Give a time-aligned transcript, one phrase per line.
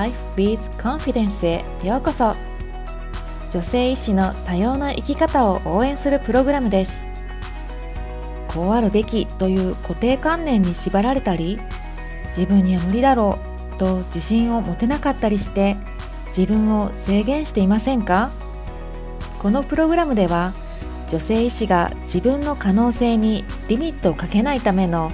[0.00, 2.34] Life with Confidence へようこそ。
[3.50, 7.04] 女性医師の多様な生き方を応援するプログラムです。
[8.48, 11.60] こうあるべきという固定観念に縛られたり
[12.28, 13.38] 自分には無理だろ
[13.74, 15.76] うと自信を持てなかったりして
[16.28, 18.30] 自分を制限していませんか？
[19.38, 20.54] このプログラムでは
[21.10, 25.12] 女性医師が自分の可能性にリミットをかけないための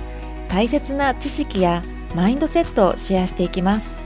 [0.48, 1.82] 大切な知識や
[2.14, 4.05] マインドセットをシェアしていきます。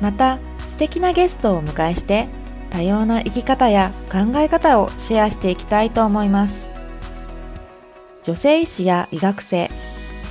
[0.00, 2.28] また素敵なゲストをお迎えして
[2.70, 6.70] 多様な生き方や考え方をシェアしていきたいと思います。
[8.22, 9.70] 女性医師や医学生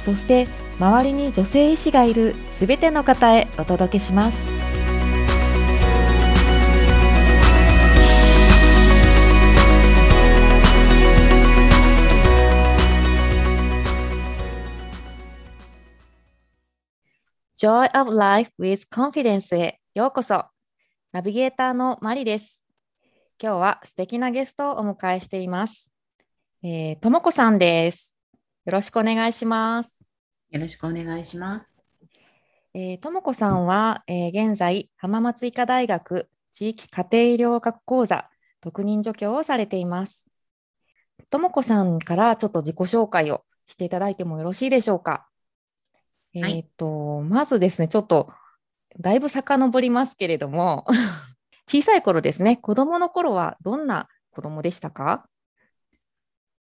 [0.06, 0.48] そして
[0.80, 4.59] 周りに女性医師がいるすべての方へお届けします。
[17.62, 20.46] Joy of Life with Confidence へようこそ。
[21.12, 22.64] ナビゲーターのマリです。
[23.38, 25.92] 今日は素敵なゲストをお迎えしています。
[26.64, 28.18] えー、ともこさんです。
[28.64, 30.00] よろしくお願いします。
[30.52, 31.76] よろしくお願いします。
[32.74, 38.30] えー、ともこさんは、えー、現在、浜松医科大学地域家庭医療学講座
[38.62, 40.30] 特任助教をされています。
[41.30, 45.29] ともこさんからちょっと自己紹介をしていただいてもよろしいでしょうか？
[46.34, 48.32] えっ、ー、と、はい、まずですね、ちょっと
[49.00, 50.86] だいぶ遡りますけれども、
[51.68, 55.28] 小さい頃ですね、子供の頃はどんな子供でしたか？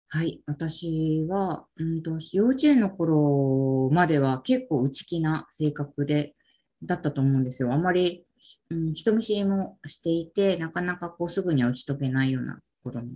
[0.08, 6.34] はい、私は、うんと、幼稚園の頃までは結構内気な性格で、
[6.82, 7.72] だったと思うんですよ。
[7.72, 8.26] あまり、
[8.70, 13.06] うん、人見知りもしていて、なかなかこうすぐには打ち解けないような子供。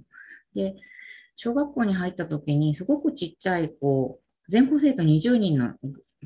[0.54, 0.76] で、
[1.34, 5.74] 小学校に入った時に、すごくちっちゃい、こう、全校生徒20人の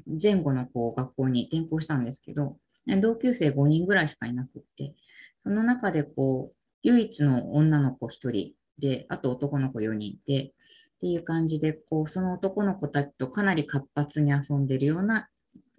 [0.06, 2.56] 前後のこう学校に転校したんですけど、
[3.00, 4.94] 同級生5人ぐらいしかいなくって、
[5.38, 10.52] その中でこう、唯一の女の子1人で、あと男の子4人で、っ
[11.00, 15.28] ていう感じで、こう、その男の子たちとかなり活発に遊んでるような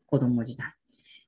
[0.08, 0.74] 子供時代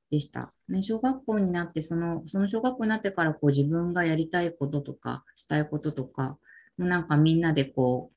[0.10, 0.52] でした。
[0.68, 6.38] ね、小学校になって、その、その小学校になってからこう自分がやりたいこととか、したいこととか、
[6.78, 8.14] もうなんかみんなでこう、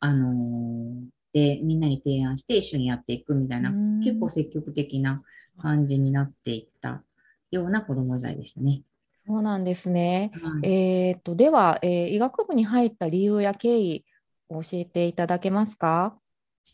[0.00, 3.72] あのー、でみんなに提案して一緒にやっていくみたいな、
[4.02, 5.22] 結構積極的な
[5.60, 7.02] 感じになっていった
[7.50, 8.82] ような子ども時代ですね。
[9.26, 10.30] そうなんですね。
[10.34, 14.04] はい、えーと、では、えー、医学部に入った理由や経緯
[14.48, 16.16] を教えていただけますか？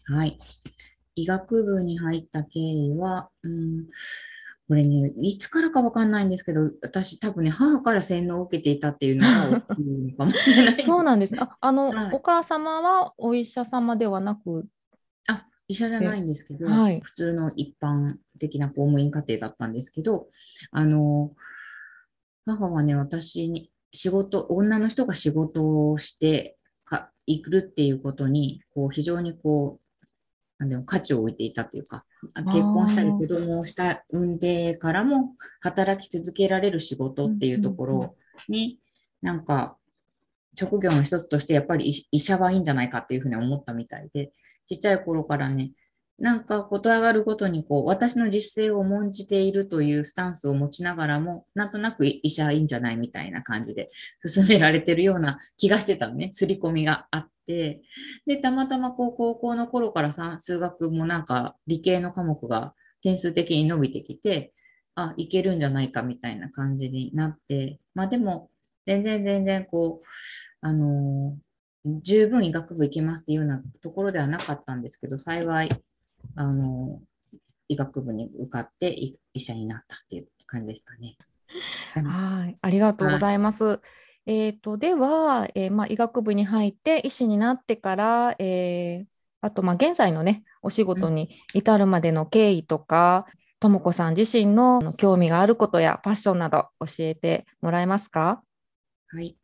[0.06, 0.38] はい。
[1.14, 3.88] 医学部に入った経緯は、うん、
[4.70, 10.82] これね、いつからかわかんないんですけど、私多分ね、母から洗脳を受けていたっていうのが大きいのかもしれない。
[10.84, 11.40] そうなんですね。
[11.42, 14.68] ああの、はい、お母様はお医者様ではなく？
[15.26, 20.28] あ、医者じゃないんですけど、はい、普通の一般的な公務員家庭だったんですけど、
[20.70, 21.32] あの、
[22.46, 29.84] 母はね、私に仕事、女の人が仕事をしてか、行くっていうことに、こう、非常にこう、
[30.60, 32.04] なんでも価値を置いていたというか、
[32.34, 38.14] 結婚したり子供をした産んでからも働き続けられる仕事っていうところ
[38.46, 38.78] に、
[39.22, 39.78] なんか
[40.54, 44.32] 職業の一つとしてやっぱり医者はいいんじゃないかっていうふうに思ったみたいで、
[44.66, 45.72] ちっちゃい頃からね、
[46.18, 53.88] なんかこと上がるごとにこう私の実践を重んじているというスタンスを持ちながらもなんとなく医者いいんじゃないみたいな感じで
[54.26, 57.82] 進められてるような気がしてたのね刷り込みがあって
[58.26, 64.52] でたまたまこう高校の頃からさ数学もなんか理系の科目が点数的に伸びてきて
[64.94, 68.50] あいけるんじゃないかみたいな感じになってまあでも
[68.86, 70.06] 全然全然こう
[70.60, 75.70] あのー、十分医学部行けますっていうようなところではなかったんですけど幸い
[76.36, 77.00] あの、
[77.68, 78.94] 医学部に受かって
[79.32, 81.16] 医者になったっていう感じですかね。
[81.94, 83.64] はい、ありがとうございます。
[83.64, 83.80] はい、
[84.26, 89.06] えーと、では、えー、まあ、医学部に入って医師になってから、えー、
[89.40, 93.26] あと、まあ、現在のねお仕事に至るまでの経緯とか、
[93.58, 98.42] とも子さん自身の興味があることやファッションなど教えてもらえますか？
[99.08, 99.36] はい。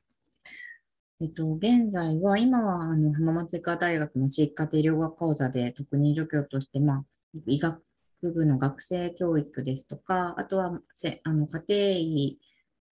[1.20, 7.04] えっと、現在は、今はあの浜松医科大学の地域家庭療学講座で特任助教として、まあ、
[7.46, 7.82] 医学
[8.22, 12.38] 部の学生教育ですとか、あとはせあの家庭医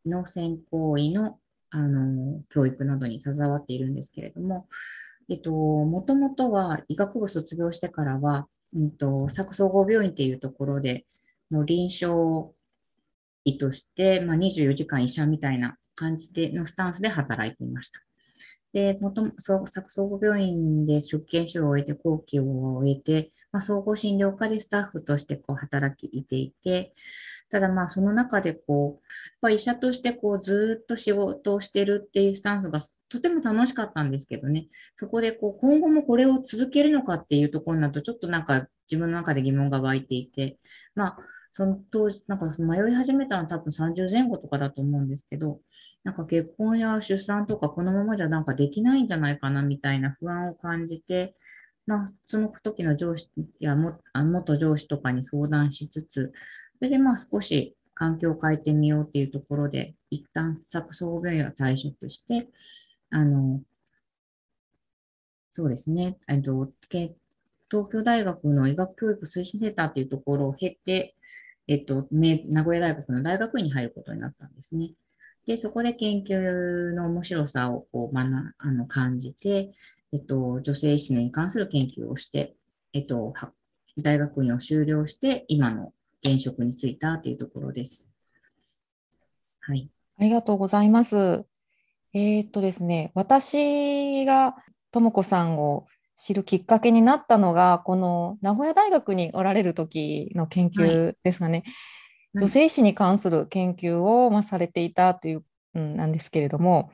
[0.07, 1.39] の専攻医の
[1.75, 4.69] あの教育などに携わっているんですけれども、
[5.29, 11.05] えっと、もともとは医学部卒業してからは、うんと、佐久総合病院っていうところで、
[11.51, 12.53] の臨床
[13.45, 18.01] 医として、まあ、24時間医者みたいな感じでのスタンスで働いていました。
[18.73, 19.65] で、もとも、総
[20.09, 26.93] 合病院で出研修を終えて、後期を終えて、まあ、総合診療科でスタッフとしてこう働きいていて、
[27.55, 29.07] ただまあその中でこう、
[29.41, 34.67] ま、医者としてこうずっと仕事をしてるっていうスタンスがとても楽しかったんですけどね、
[34.97, 40.59] そこでこう今後もこれを続けるのかっていうところになるとちょっとなんか自分の中で疑問が湧いていて、
[40.97, 41.19] まあ
[41.53, 45.61] その当時、なんか迷い始めたのは多分30前後とかだと思うんですけど、
[46.03, 51.37] なんか結婚や出産とかこのままじゃなんかできないんじゃないかなみたいな不安を感じて、
[51.87, 53.31] まあ、その時の上司
[53.61, 56.33] や元上司とかに相談しつつ、
[56.85, 62.51] それでまあ少し環境を変えてみようっていうところで、一旦作総合病院を退職して、
[63.09, 63.63] あの、
[65.53, 67.15] そうですね、えっと、東
[67.91, 71.15] 京大学の医学教育推進センターっていうところを経て、
[71.69, 74.91] えっと、名古屋大学の大学院に入ることになったんですね。
[75.47, 79.73] で、そこで研究の面白さをこう学あの感じて、
[80.13, 82.55] えっと、女性医師に関する研究をして、
[82.93, 83.33] えっと、
[83.97, 85.95] 大学院を修了して、今の
[86.25, 88.11] 現職に就いたというところです。
[89.61, 89.91] はい。
[90.19, 91.45] ありがとうございます。
[92.15, 94.57] えー、っとですね、私が
[94.91, 95.87] とも子さんを
[96.17, 101.63] 知るきっかけになったのが、この名古屋大学におられる時の研究ですかね。
[101.65, 101.75] はい
[102.37, 105.45] 女性史に関する研究を、まあ、されていたという、
[105.75, 106.91] うん、なんですけれども、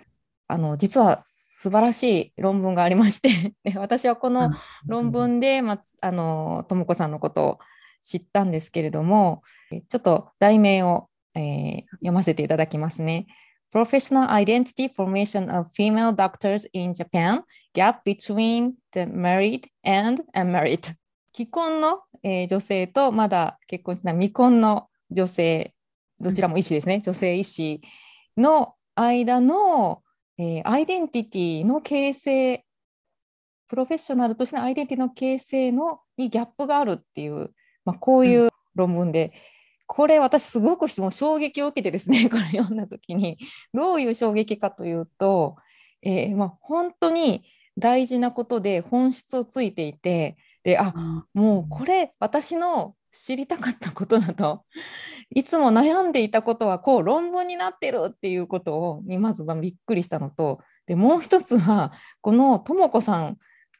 [0.49, 4.51] あの実は素晴らしい論文がありまして で私はこの
[4.87, 7.59] 論文で、まあ、あのとも子さんのことを
[8.03, 9.43] 知ったんですけれども、
[9.89, 13.27] ちょっと題名を、えー、読ませていただきますね。
[13.73, 17.43] Professional Identity Formation of Female Doctors in Japan.
[17.75, 20.95] Gap Between the Married and Unmarried.
[21.33, 25.75] 既婚の、えー、女性とまだ結婚しない未婚の女性
[26.21, 27.81] どちらも医師ですね、うん、女性医師
[28.37, 30.03] の間の、
[30.39, 32.65] えー、アイデンティティの形成
[33.69, 37.53] プロフェッショナルとしてのアイデンティティの形成のにギャップがあるっていう
[37.85, 39.31] まあ、こういう論文で、うん、
[39.87, 43.39] これ私すごくもう衝撃を受けてですね これ読んだ時に
[43.75, 45.57] どういう衝撃かというと、
[46.03, 47.45] えー、まあ、本当に
[47.79, 50.93] 大事なことで本質をついていてであ
[51.33, 54.65] もうこれ私の知りたかったことだと。
[55.35, 63.39] いつも悩んでいたことはこう論文になってるっていうことをにまずはびっくりしたのとでもう一つはこのとも子さん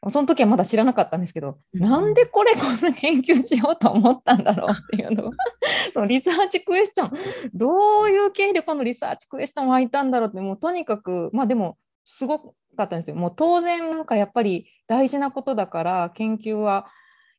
[0.09, 5.27] その時はまだ知らなかったんですけど、うん、なんでこれこんな研究しようと思ったんだろうっていうの。
[5.27, 5.31] を
[5.93, 7.11] そのリサーチクエスチョン。
[7.53, 12.49] どういう経緯でこのリサーチクエスチョン湧いたんだろうってもうとにかくまあでもすごか
[12.83, 13.15] ったんですよ。
[13.15, 16.87] もう当然なんかやっぱり大事なことだから研究は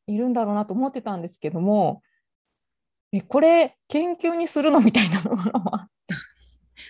[0.07, 2.01] いるんだろうなと思ってたんですけども
[3.11, 5.87] えこれ研究にするのみたいなのが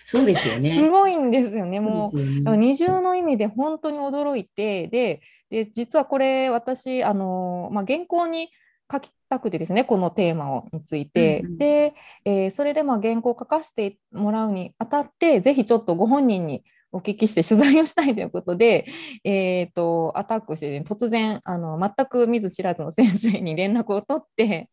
[0.04, 0.74] そうですよね。
[0.74, 1.80] すごいんですよね。
[1.80, 5.20] もう、ね、二重の意味で本当に驚いて、で、
[5.50, 8.48] で実はこれ、私、あのまあ、原稿に
[8.90, 11.40] 書きたくてですね、このテーマをについて。
[11.40, 11.94] うんうん、で、
[12.24, 16.64] えー、それでまあ原稿を書かせてもらうにあたって、ぜひちょっとご本人に
[16.94, 18.86] お聞きして取材をしたいということで、
[19.24, 24.68] えーと、アタックして、ね、突然あの全く見ず知らずの先生に連絡を取って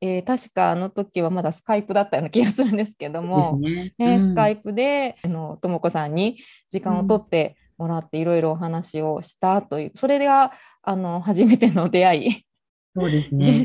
[0.00, 5.16] えー、確かあの時はまだスカイプだったような気がするんですけども、ね、ねうん、スカイプで
[5.60, 6.38] とも子さんに
[6.70, 10.52] 時間を取ってもらっていろいろお話をしたという、それが
[10.82, 12.46] あの初めての出会い
[12.94, 13.64] そうですね。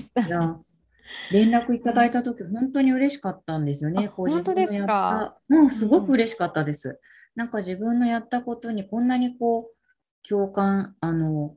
[1.32, 4.08] 連絡いただいた時本当に嬉しかったんですよね。
[4.08, 5.38] 本当ですか？
[5.50, 6.90] もうすごく嬉しかったです。
[6.90, 6.96] うん、
[7.36, 11.56] なんか自分のやったことにこんなにこう共感あの、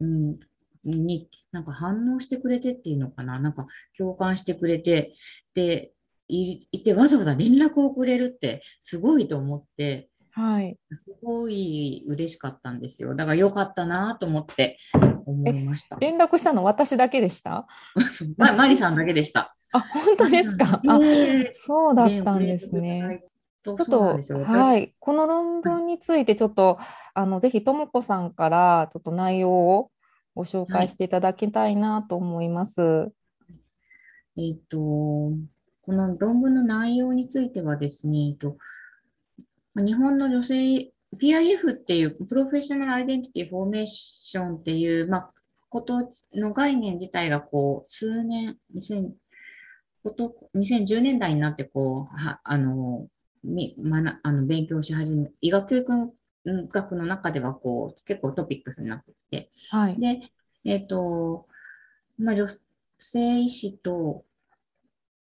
[0.00, 0.40] うん、
[0.86, 3.66] になんか反応してくれてっていうのかな、なんか
[3.96, 5.12] 共感してくれて、
[5.54, 5.92] で、
[6.28, 13.14] いてわざわざ連絡をくれるってすごいと思って、はい、すごい嬉しかったんですよ。
[13.14, 14.76] だから良かったなと思って
[15.24, 15.96] 思いました。
[15.96, 16.62] 連絡したの？
[16.64, 17.66] 私だけでした？
[18.36, 19.56] まマリさんだけでした。
[19.72, 20.80] あ、本当ですか？
[20.86, 21.00] あ、
[21.52, 23.22] そうだったんですね。
[23.64, 26.78] ちょっと、はい、この論文についてちょっと、
[27.14, 29.90] あのぜひともこさんからちょっと内容を
[30.36, 32.82] ご紹介していただきたいなと思います。
[32.82, 33.10] は
[34.36, 35.32] い、えっ、と、こ
[35.88, 38.58] の論文の内容についてはですね、えっと、
[39.74, 45.30] 日本の女性 PIF っていうプロフェッショナルアイデンティティフォーメーションっていう、まあ、
[45.70, 49.10] ことの概念自体がこう数年2000
[50.02, 53.06] こと2010年代になってこうはあの
[53.42, 56.12] み、まな、あの勉強し始め医学教育
[56.46, 60.20] 学の中ではこう結構トピックスになっていて、はい、で、
[60.64, 61.46] えっ、ー、と、
[62.18, 62.46] まあ、女
[62.98, 64.24] 性医師と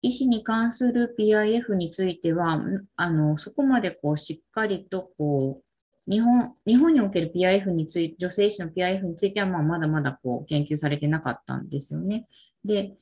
[0.02, 2.62] 医師に関する PIF については、
[2.96, 12.28] あのそこまでこうしっかりとこう日本日本における PIF について、女性医師の PIF については、まあ、まだまだこう研究されてなかったんですよね。
[12.64, 12.94] で、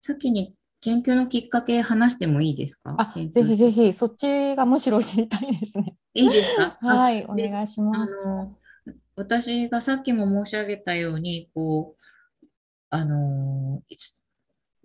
[0.00, 2.94] 先に研究のきっかけ話してもいいですか？
[2.98, 5.78] あぜひぜひ、そっちがむしろ知りたいです。
[5.78, 5.94] ね。
[6.14, 6.78] いいですか？
[6.86, 8.12] はい、お願いします。
[8.12, 8.56] あの
[9.16, 12.46] 私がさっきも申し上げたように、こう、
[12.88, 13.82] あの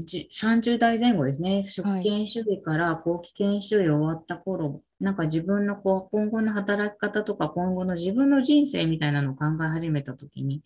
[0.03, 10.63] 30代前後ですね、職権主義から後期研修医終わった頃、はい、なんか自分のこう今後の働き方とか今後の自分の人生みたいなのを考え始めたときに、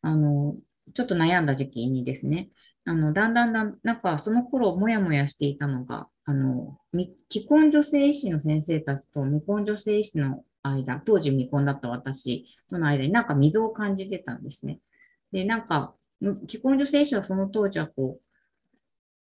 [0.00, 0.54] あの、
[0.94, 2.48] ちょっと悩んだ時期にですね、
[2.84, 6.78] あの、だんだんだん、なんかその頃もやもやしていたのが、あの、
[7.30, 14.80] 既婚女性医師の先生たちと未婚女性医師の間、当時未婚だった私との間になんか溝を感じてたんですね。
[15.32, 15.94] で、なんか、
[16.48, 18.22] 既婚女性医師はその当時はこう、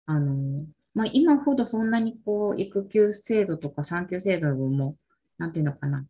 [0.05, 4.95] あの、まあ、今ほどそんなにこう、育休制度とか産休制度も、
[5.37, 6.05] なんていうのかな、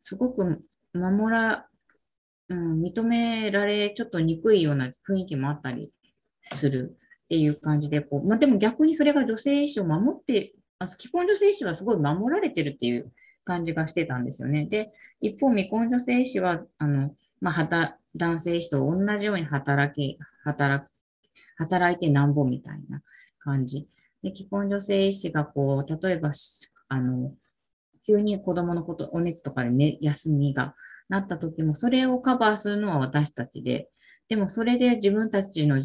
[0.00, 0.62] すごく
[0.94, 1.68] 守ら、
[2.48, 5.90] うん、認められちょっとにくいような雰囲気もあったり
[6.42, 13.12] するっていう感じで、こうまあ、でも逆にそれが女性医師を守って、あ既婚女性医師はすごい守られてるっていう
[13.44, 14.66] 感じがしてたんですよね。
[14.66, 20.86] で、一方、未婚女性医師は、あの、まあ、男性医師と同じように働き、働
[21.56, 23.02] 働いてなんぼみたいな
[23.38, 23.88] 感じ。
[24.22, 26.32] で、既婚女性医師がこう、例えば、
[26.88, 27.32] あの、
[28.06, 30.74] 急に子供のこと、お熱とかでね、休みが
[31.08, 33.88] なった時も、それをカバーするのは私たちで、
[34.28, 35.82] でもそれで自分たちの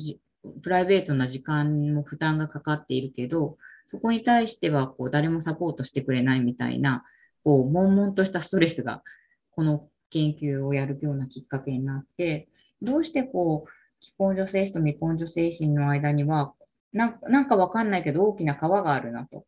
[0.61, 7.03] プライベートな時間も負担がかかっているけど、そこに対してはこう誰もサポートしてくれないみたいな、
[7.43, 9.03] こう、悶々としたストレスが、
[9.51, 12.47] この研究をやるようなきっかけになって、
[12.81, 16.53] どうしてこう、既婚女性医師と未婚女性医師の間には、
[16.93, 19.45] なんかわかんないけど大きな川があるなと。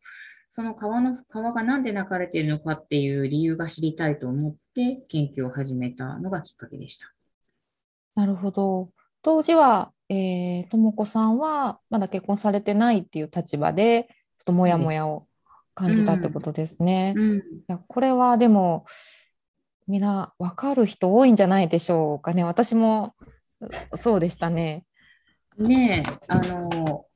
[0.50, 7.12] その川の、川がなんで流れているのかっていう理由が知りたいと思って研究を始めたのがきっかけでした。
[8.14, 8.90] なるほど。
[9.22, 15.26] 当時は、えー、とも子さんはまだ結婚されてないっていう立場で、ちょっともやもやを
[15.74, 17.14] 感じたってことですね。
[17.16, 18.84] うんうん、いやこれはでも、
[19.86, 22.44] みんな分かる人多いんじゃないでしょうかね。
[22.44, 23.14] 私も
[23.94, 24.84] そうでしたね。
[25.58, 27.06] ねえ、あの、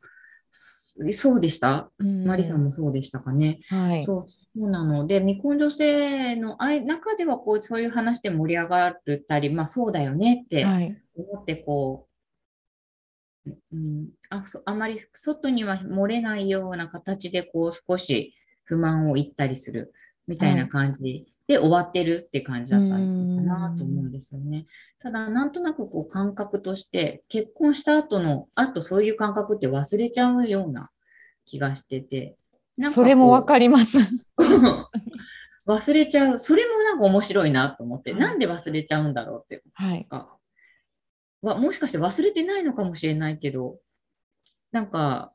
[0.51, 3.61] そうでした、うん、マリさんもそうでしたかね。
[3.69, 8.97] はい、そうそうなので、未婚女性の中ではこうそういう話で盛り上がっ
[9.29, 10.65] たり、まあそうだよねって
[11.15, 12.09] 思ってこ
[13.45, 18.35] う、はい、うん、あそあまり外には漏れないような形でこう少し
[18.65, 19.93] 不満を言ったりする
[20.27, 24.65] みたいな感じで終わってるって感じだったのかなと思うんですよね。
[25.01, 30.91] ただ、なんとなくこう感覚として、結婚した後の、あとそういう感覚って忘れちゃうような
[31.45, 32.37] 気がしてて。
[32.91, 33.99] それもわかります。
[35.67, 36.39] 忘れちゃう。
[36.39, 39.63] それもなんか面白いなと思って、はい、なんで忘れちゃうんだろうって。
[39.75, 40.07] はい。
[41.43, 43.79] もしかして忘れてないのかもしれないけど、
[44.73, 45.33] なんか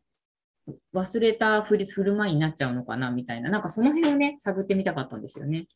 [0.93, 5.67] 忘れたふり振る舞いになっちゃうのかなみたいな、なんかその辺をね、探ってみたかったんですよね。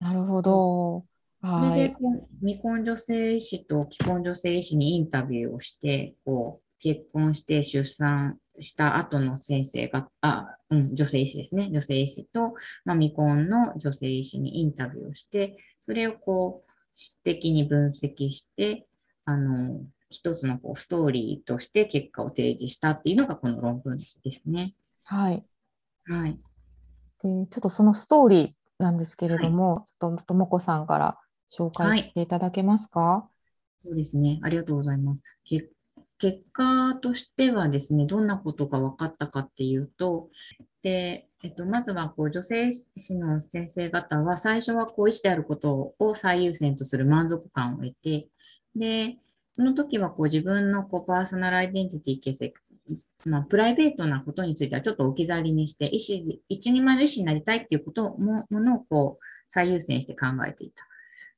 [0.00, 1.04] なるほど。
[1.42, 1.96] それで
[2.40, 11.70] 未婚女性医師と既婚女性医師にインタビューをして、こう結婚して出産した後の先生が、あ、うん、女性医師ですね。
[11.70, 18.86] 女性医師と、まあ、未婚の女性医師にインタビューをして、それをこう、質的に分析して、
[19.24, 24.74] あの、一つのこうストーリーとして結果を提示したっていうのがこの論文ですね。
[25.04, 25.44] はい。
[26.04, 26.32] はい。
[27.22, 31.18] で、ちょっとそのストーリーなんですけれども、はい、ちょっとともこさんから
[31.50, 34.40] 紹介していただけますか、はい、そうですね。
[34.42, 35.22] ありがとうございます。
[35.44, 35.70] 結
[36.20, 40.28] 結果としてはですね、どんなことが分かったかっていうと、
[40.82, 48.28] でえっと、まずはこう女性医の先生方は、最初はこう医師であることを最優先とする満足感を得て、
[48.76, 49.16] で
[49.54, 52.54] その時はこう自分のこうパーソナルアイデンティティ形成
[53.24, 60.84] まあ、プライベートなことについてはちょっと置き去りにして、医師、一人前の医師になりたいっていうこともものをこう最優先して考えていた。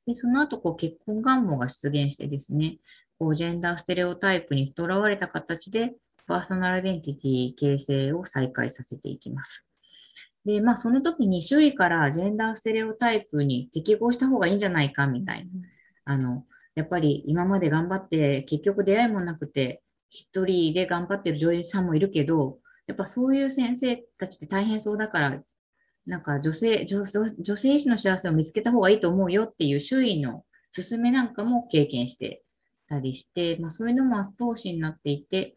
[0.05, 2.77] で、その後、こう結婚願望が出現してですね、
[3.23, 5.93] こうジェンダーステレオタイプにとらわれた形で、
[6.27, 9.69] パーソナルアイデンティティ形成を再開させていきます。
[10.45, 15.51] で、まあ、その時に周囲からジェンダーステレオタイプに適合した方がいいんじゃないかみたいな。
[16.03, 25.41] あの、やっぱり今まで頑張って結局出会いもなくて一人で頑張ってる女優さんもいるけど、やっぱそういう先生たちって大変そうだから、
[26.05, 27.05] なんか女性、女
[27.39, 30.43] 女性医師の幸せを見つけた方がいいと思うよっていう周囲の
[30.75, 32.42] 勧めなんかも経験して
[32.87, 35.55] たりして、まあ、そういうのも後押しになっていて、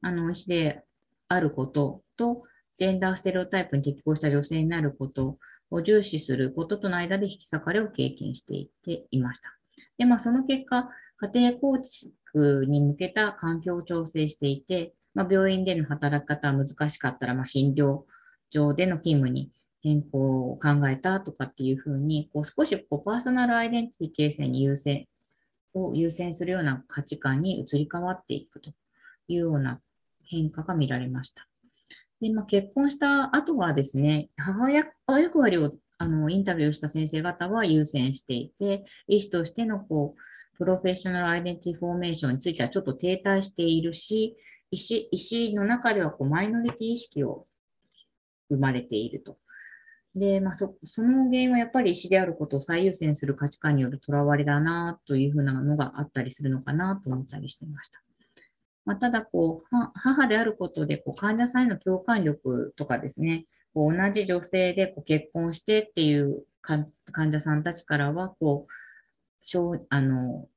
[0.00, 0.84] あの医師で
[1.28, 2.42] あることと、
[2.76, 5.38] ジェンダーステレオタイプに適合した女性になること
[5.70, 9.56] を重視することとの間で引き裂かれを経験していっていました。
[9.96, 10.90] で、まあ、その結果、
[11.32, 18.02] 家庭構築に向けた環境を調整していて、まあ、病院での働き方は難しかったら、まあ、診療
[18.50, 19.50] 上での勤務に
[19.82, 25.06] 変更を考えたとかっていうふうに、こう少しこうパーソナルアイデンティティ形成に優先
[25.76, 28.70] を優先するような価値観に移り変わっていくと
[29.28, 29.80] いうような
[30.24, 31.46] 変化が見られました。
[32.20, 34.86] でまあ、結婚した後はですね、母親
[35.20, 44.34] 役割をあのインタビューした先生方は優先していて、医師としてのこうプロフェッショナルアイデンティフォーメーションについてはちょっと停滞しているし、
[44.70, 47.46] 医師医師の中ではこうマイノリティ意識を
[48.48, 49.36] 生まれていると。
[50.16, 58.00] で、まあそ、その原因はやっぱり医師であることを最優先する価値観によるとらわれだなというふうなのがあったりするのかなと思ったりしていました。
[58.86, 63.44] まあ、ただこう、母であることでこう患者さんへの共感力とかですね、
[63.74, 70.48] こう同じ女性でこう結婚してっていう患者さんたちからはこう、あの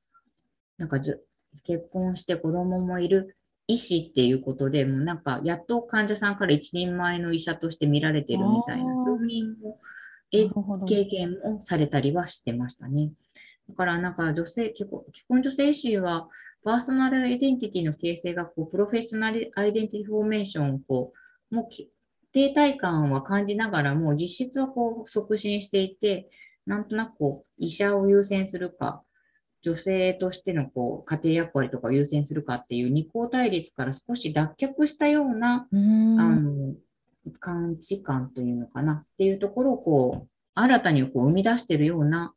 [0.78, 3.36] なんか結婚して子供もいる
[3.70, 10.38] 医師っていうことで、もうなんか、やっと患者さんから一人前の医者として見られてるみたいな、そ
[10.76, 13.10] ういう経験をされたりはしてましたね。
[13.68, 14.90] だからなんか女性、結
[15.28, 16.28] 婚女性医師は、
[16.62, 21.12] パーソナルアイデンティティの形成がこうプロフェッショナルアイデンティティフォーメーションをこ
[21.50, 21.68] う、もう
[22.32, 26.28] 停滞感は感じながらも、実質はこう促進していて、
[26.66, 29.02] なんとなくこう医者を優先するか、
[29.62, 36.74] 女性としてのこう家庭役割とかを優先するかっていう二項対立から少し脱却したようなあの
[37.38, 42.34] 価値観というのかなっていうところをこう新たにこう生み出しているような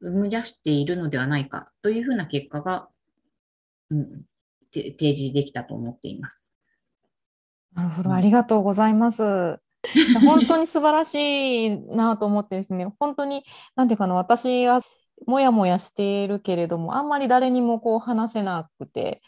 [0.00, 2.88] 生み出しているのではないかというふうな結果が、
[3.90, 4.22] うん、
[4.72, 6.52] 提示できたと思っています。
[7.74, 9.22] なるほど、ありがとうございます。
[10.22, 13.44] 本当に素晴らしいなと思ってですね、本当に、
[13.76, 14.80] なんていうかな、私は
[15.26, 19.20] もやもやしているけれどもあんまり誰にもこう話せなくて、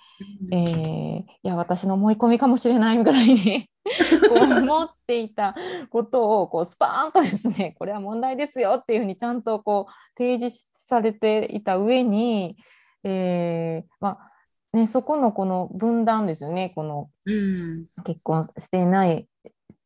[0.50, 3.68] えー、いや私の思い込みかもしれないぐらいに
[4.28, 5.54] こう思っていた
[5.90, 12.56] ことをこうスパーンとですね これは問題ですよっていうふうにちゃんとこう提示されていた上に、
[13.02, 14.32] えー、まあ
[14.72, 16.72] ね、そこのこの分断ですよね。
[16.74, 17.10] この
[18.04, 19.28] 結婚していない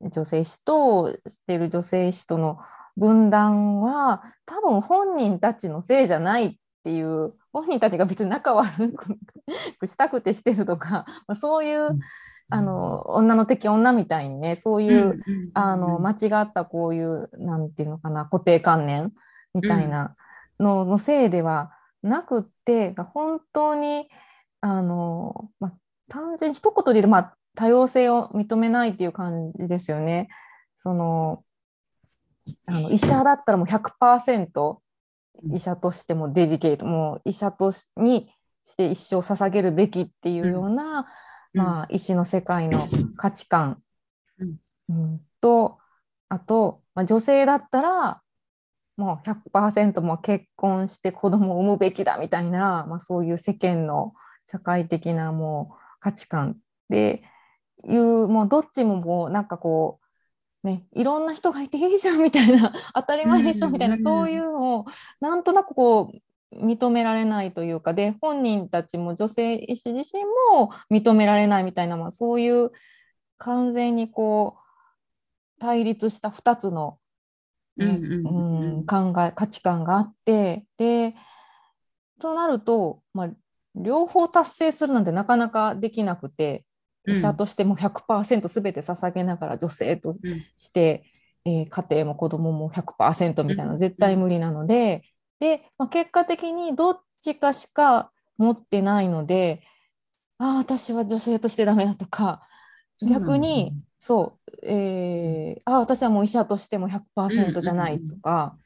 [0.00, 2.58] 女性誌としている女性誌との
[2.96, 6.54] 分断は多分本人たちのせいじゃないっ
[6.84, 8.92] ていう本人たちが別に仲悪
[9.80, 11.98] くしたくてしてるとか、まあ、そういう、
[12.48, 15.20] あの女の敵女みたいにねそういう、
[15.54, 19.12] あの間違ったこういうなんていうのかな固定観念
[19.54, 20.14] みたいな
[20.60, 24.08] ののせいではなくって本当に
[24.60, 25.72] あの、まあ、
[26.08, 30.28] 単純に一言で言うと、まあ、多様性を認めないっていう感じですよね。
[30.76, 31.42] その
[32.66, 34.76] あの医者だったらもう100%
[35.52, 38.30] 医者としてもデジケートもう医者としに
[38.64, 41.04] して一生捧げるべきっていうような、うん、
[41.56, 43.82] まあ、医師の世界の価値観、
[44.88, 45.78] うん、と
[46.28, 48.20] あと、まあ、女性だったら
[48.96, 54.14] もう100%も結婚して子供を産むべきだみたいな、まあ、そういう世間の
[54.44, 56.56] 社会的なもう価値観
[56.88, 57.22] で
[57.88, 60.06] いうもうどっちももうなんかこう
[60.66, 64.86] ね、いろんな人がいていいじゃんみたいな当たり前でしょみたいな、そういうのを
[65.20, 66.18] なんとなくこう
[66.60, 72.70] 認められないというかで本人たちも女性医師自身も認められないみたいな、まあ、そういう
[73.38, 76.98] 完全にこう対立した2つの、
[77.76, 81.14] ねうん考え価値観があってで
[82.18, 83.30] となると、まあ、
[83.74, 86.64] 両方達成するなんてなかなかできなくて
[87.06, 90.12] 医者としても100%全て捧げながら女性と
[90.56, 91.04] して、
[91.44, 95.02] うん、えー、家庭も子供も100%みたいな絶対無理なので、
[95.40, 99.62] で、まあ、結果的にどっちかしか持ってないので
[100.38, 102.46] ああ私は女性としてダメだとか
[103.02, 108.56] 逆にそう、えー、ああ私はもう医者としても100%じゃないとか、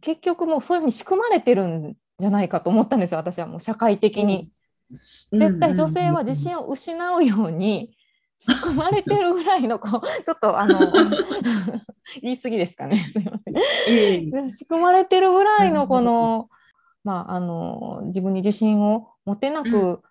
[0.00, 4.50] 結局もうそういうふうに仕組まれてるんじゃないかと思ったんですよ私はもう社会的に。
[4.90, 7.94] 絶対女性は自信を失うように
[8.38, 10.92] 仕組まれてるぐらいのこう ちょっとあの
[12.22, 12.96] 言い過ぎですかね。
[13.10, 16.48] すいません、えー、仕組まれてるぐらいのこの,、
[17.04, 20.02] まあ、あの自分に自信を持てなく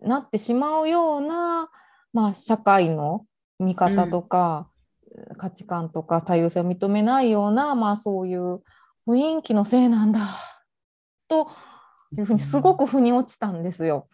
[0.00, 1.70] なってしまうような、
[2.12, 3.26] まあ、社会の
[3.58, 4.68] 見方とか、
[5.10, 8.62] うん、価値観とか多様性を認めないような、まあ、そういう
[9.06, 10.20] 雰囲気のせいなんだ
[11.28, 11.48] と
[12.16, 14.08] いうふうにすごく腑に落ちたんですよ。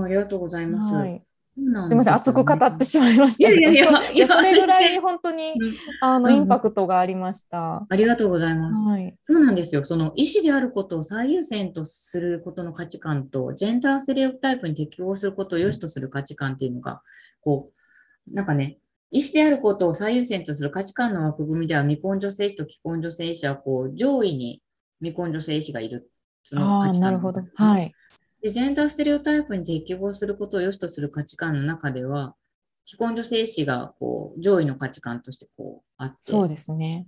[0.00, 0.94] ありがとうございます。
[0.94, 5.54] はい、すみません、熱く語ってしまいましたいやいやいやそれぐらい本当に、
[6.00, 7.86] あの、インパクトがありました。
[7.88, 9.14] ありがとうございます、はい。
[9.20, 9.84] そうなんですよ。
[9.84, 17.02] その意思であることを最優先とすることの価値観と、ジェンダースレオタイプに適応することを良しとする価値観っていうのが、
[17.42, 17.70] こ
[18.30, 18.78] う、なんかね、
[19.10, 24.62] 意思であることを最優先とする価値観の枠組みでは、未婚女性医と既婚女性医師は、こう、上位に
[25.00, 26.10] 未婚女性医師がいる。
[26.42, 27.42] その価値観、なるほど。
[27.54, 27.92] はい。
[28.42, 32.34] で、ジェンダーステレオタイプに適合することを良しとする価値観の中では、
[32.84, 36.16] 既婚女性史がこう上位の価値観としてこうあって。
[36.20, 37.06] そうですね。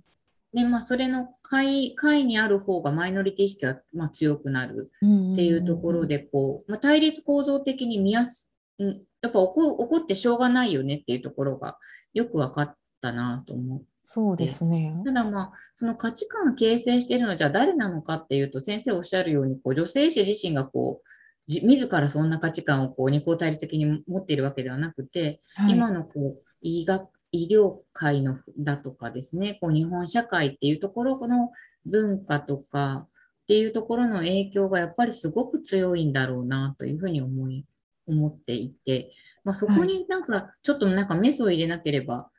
[0.53, 8.93] で、まあ、それの会会にある方がマイノリティ意識がまあ強くなるっていうところで、こう、まあ、対立構造的に見やす、やっ
[9.23, 11.77] ぱ起こ起こってしょうがないよねっていうところが
[12.13, 13.85] よく分かったなと思って。
[14.07, 14.95] そうですね。
[15.03, 21.04] ただまあ、その価値観を形成しているのはじゃあ誰なのかっていうと、先生おっしゃるように、こう女性誌自身がこう、
[21.47, 31.51] 自らそんな価値観をこう二項対立的に持っているわけではなくて、はい、今のこう医学医療界のだとかですね、こう日本社会っていうところの
[31.85, 37.65] 文化とかっていうところの影響がやっぱりすごく強いんだろうなというふうに思い
[38.07, 39.11] 思っていて、
[39.43, 42.29] まあ、そこになんかちょっとなんかメスを入れなければ、は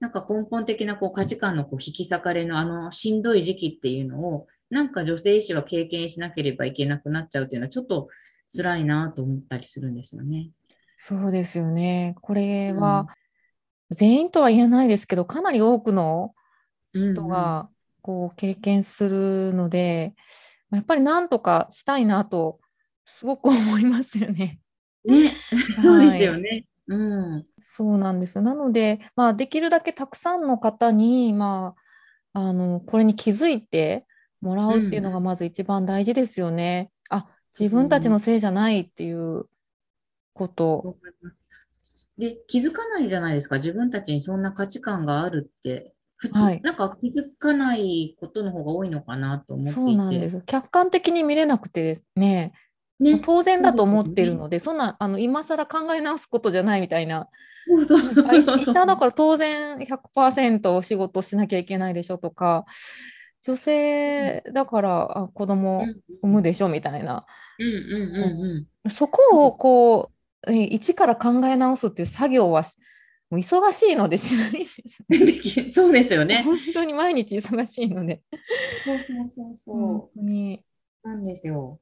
[0.00, 8.08] い、なんか根本的なこう価値観のこう引き裂かれのあのしんどい時期っていうのをなんか女性医師は経験しなければいけなくなっちゃうっていうのはちょっと
[8.54, 10.50] 辛いなと思ったりするんですよね。
[10.96, 12.14] そうですよね。
[12.22, 13.06] これは、
[13.90, 16.34] 全員とは言えないですけど、かなり多くの
[16.92, 17.68] 人が
[18.02, 20.14] こう経験するので、
[20.70, 22.60] うんうん、やっぱりなんとかしたいなと
[23.04, 24.60] すごく思いますよね。
[25.04, 25.32] ね、
[25.82, 26.66] そうですよね。
[26.88, 26.96] う
[27.38, 28.42] ん、そうなんですよ。
[28.42, 31.74] なので、まあ、できるだけたくさんの方に、ま
[32.32, 34.06] あ、あのこれに気づいて
[34.40, 36.90] もらうっていうのがまず一番大事ですよね。
[37.58, 39.46] 自分たちのせいじゃないっていう
[40.34, 40.96] こと。
[42.18, 43.56] で、気づかないじゃないですか。
[43.56, 45.92] 自分たちにそんな価値観があるって。
[46.18, 49.74] 普通、はい、なんか気づかないことの方が多いのかなと思っていて。
[49.74, 50.42] そうなんです。
[50.46, 52.52] 客観的に見れなくてですね。
[52.98, 57.28] ね当然だと思ってるので、そ、ね、んなあの今更考え直すことじゃないみたいな。
[58.32, 62.64] 医者だから当然100%仕事しなきゃいけないでしょとか、
[63.42, 65.84] 女性だから子供
[66.22, 67.26] 産むでしょみたいな。
[67.58, 70.10] うんうんうん、そこをこ
[70.46, 72.62] う一から考え直すっていう作業は
[73.30, 75.70] もう忙しいのでしないです。
[75.72, 76.42] そうですよね。
[76.44, 78.22] 本当に毎日忙しいので。
[78.84, 79.76] そうそうそうそう。
[79.76, 80.62] 本当に。
[81.02, 81.80] なんですよ。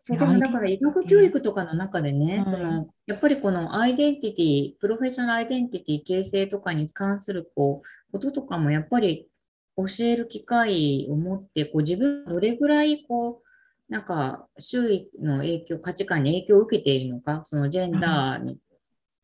[0.00, 9.28] そうでもだから医学教育とかの中でね、そのやっぱりこのアイデンティティ、プロフェッショナルアイデンティティ形成とかに関するこうこととかもやっぱり
[9.76, 13.43] 教える機会を持って、こう自分どれぐらいこう
[13.88, 18.58] なんか周囲の影響、価値観に影響を受けているのか、そのジェンダーに、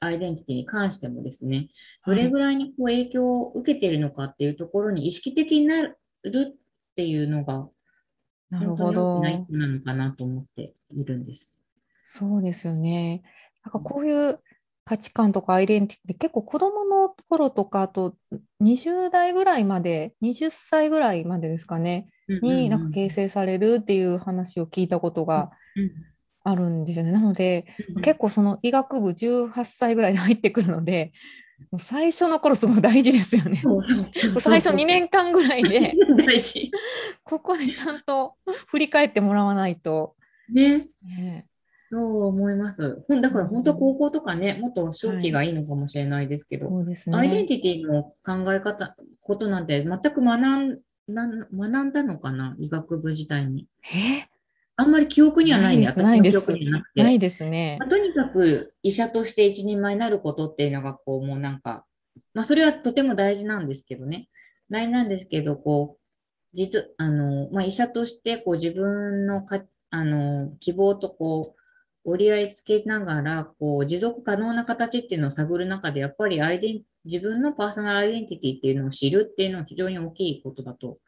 [0.02, 1.68] アイデンティティに関してもですね、
[2.06, 6.56] どれぐらいにこう影響を受けているのかっていうところに意識的になるっ
[6.96, 7.68] ていうのが、
[8.48, 9.20] なるほど。
[9.20, 11.62] なのかなと思っているんです。
[12.04, 13.22] そうですよね。
[13.64, 14.40] なんかこういう
[14.84, 18.16] 価値観とかアイデンティティ結構子どもの頃とかあと
[18.60, 22.08] 20代ぐらいまで20歳ぐらいまでですかね
[22.42, 25.50] になんか形成されるっていう話を聞いたことが
[26.44, 27.12] あるんですよね。
[27.12, 27.66] なので、
[28.02, 31.12] 結構その医学部18歳ぐらいで入ってくるので、
[31.78, 33.62] 最初の頃すごい大事ですよね。
[34.38, 35.94] 最初2年間ぐらいで
[37.22, 38.34] ここでちゃんと
[38.68, 40.16] 振り返ってもらわないと。
[40.48, 40.88] ね。
[41.02, 41.46] ね
[41.82, 43.04] そう思います。
[43.08, 50.76] だから本当高校とかね、もっと初期がいいのかもしれないですけど、はいね、アイデンティティの考え方、ことなんて全く学んな
[51.14, 53.66] 学んだのかな、医学部時代に。
[53.94, 54.26] え？
[54.76, 57.02] あんまり記憶にはないんで、私の記憶にはなくて。
[57.02, 61.84] ないですね、まあ、とにかく医者として一人前になることっていうのが、こう、もうなんか、
[62.32, 64.28] まあ、それはとても大事なんですけどね。
[64.70, 66.00] 大事なんですけど、こう、
[66.54, 71.59] 実、あの、まあ、医者として、こう、自分のか、あの、希望とこう、
[72.04, 80.98] 折り合いつけながら、こう、持続可能な形っていうのを探る中で、やっぱりアイデン自分のパーソナルアイデンティティっていうのを知るっていうのは非常に大きいことだと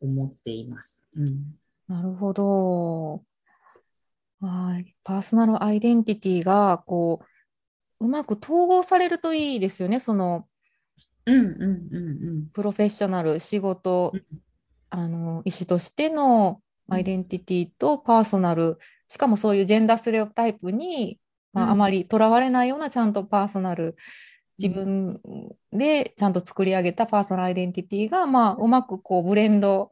[0.00, 1.08] 思っています。
[1.16, 3.22] うん、なるほど。
[5.04, 7.20] パーソナルアイデンティティがこ
[8.00, 10.48] ううまく統合されるといいですよね、その、
[11.26, 14.24] うんうんうんうん、プロフェッショナル、仕事、うん、
[14.90, 18.78] あの医師としてのアイデンティティとパーソナル、
[19.12, 21.18] しかもそういうジェンダーステレオタイプに、
[21.52, 23.94] まあ、あまりとらわれないようなちゃんとパーソナル、
[24.58, 25.20] 自分
[25.70, 29.90] でちゃんと作り上げたパーソナルアイデンティティが、まあ、うまくこうブレンド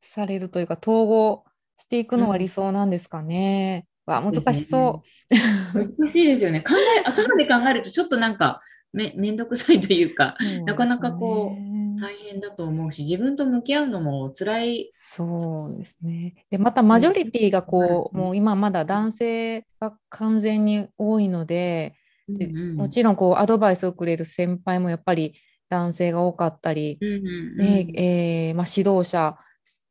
[0.00, 1.42] されるというか統合
[1.76, 3.84] していくのが理想なんですかね。
[4.06, 5.40] わ難しそう、ね、
[5.98, 6.60] 難しいですよね。
[6.60, 8.60] 考え頭で考えるとちょっとなんか
[8.92, 14.88] めめんどくさいというか、ね、なかなかこう大変だと思うし自分と向き合うのも辛い。
[14.90, 16.46] そうですね。
[16.50, 21.94] でまたマジョリティがこう、うん、もう今まだ男性が完全に多いので。
[22.28, 25.34] でもちろんこうアドバイスをくれる先輩もやっぱり
[25.70, 28.02] 男性が多かったり、うんうんうんで
[28.48, 29.38] えー、まあ、指導者、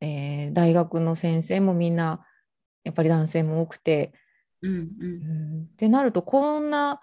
[0.00, 2.24] えー、大学の先生もみんな
[2.84, 4.12] やっぱり男性も多くて、
[4.62, 7.00] うんうん、ってなるとこんな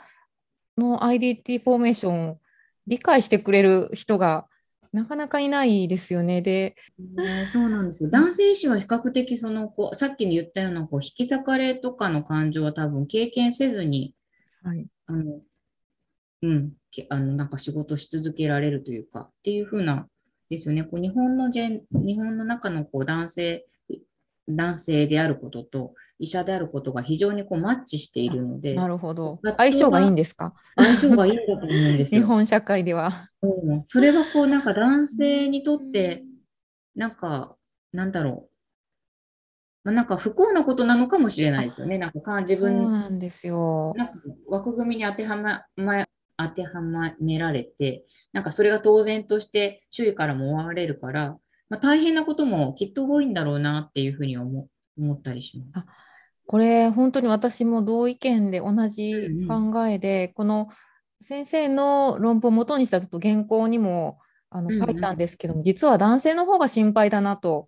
[0.77, 2.39] の IDT フォーメーションを
[2.87, 4.47] 理解してくれる人が
[4.95, 6.41] なかなかいないですよね。
[6.41, 8.09] で、ね、そうなんですよ。
[8.09, 14.15] 男性医師は比較的そのこうさっきに言ったようなこう引き裂かれとかの感情は多分経験せずに、
[14.63, 15.41] はい、あの
[16.43, 16.71] うん、
[17.09, 20.07] あのなんか仕事し続けられるというかっていう風な
[20.49, 20.83] ですよね。
[20.83, 23.65] こう日本のジェ日本の中のこう男性
[24.47, 28.75] 男性であることと医者であることが非常にこうマッチしているので。
[28.75, 29.39] なるほど。
[29.57, 30.53] 相性がいいんですか？
[30.75, 32.21] 相性がいいんだと思うんですよ。
[32.21, 33.09] 日本社会では。
[33.41, 36.23] うん、それはこうなんか男性にとって、
[36.95, 37.55] なんか、
[37.91, 38.49] なんだろう。
[39.83, 41.97] まあ、なんか不幸なことなのかもしれないですよね。
[41.97, 43.93] なんか自分そうなんですよ。
[43.95, 44.13] なんか
[44.47, 46.05] 枠組みに当てはま、ま、
[46.37, 46.81] 当ては
[47.19, 51.37] められて、なんかそれが当然として周囲からも思われるから、
[51.69, 55.87] まあ、大変なこともきっと多いんだろうなっていうふうに思思ったりします。
[56.47, 59.13] これ本当に私も同意見で同じ
[59.47, 60.23] 考えで、うん。
[60.23, 60.69] うん、この
[61.21, 67.67] 先生の論文をもとにしたちょっと原稿にもあの書いたんですけども、うんうん、実は男性の方が心配だなと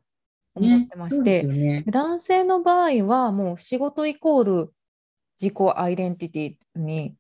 [0.54, 4.74] 思ってまして、ねね、男性の場合はもう仕事イコール
[5.42, 7.16] 自己アイデンティティに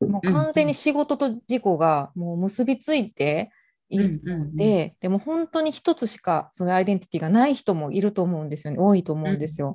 [0.00, 3.50] もう完全に仕事と自己がもう結びついて
[3.92, 9.74] いるので、でも本当に一つしかそのアイデンティティがない人もいると思うんですよね多いと思うんですよ。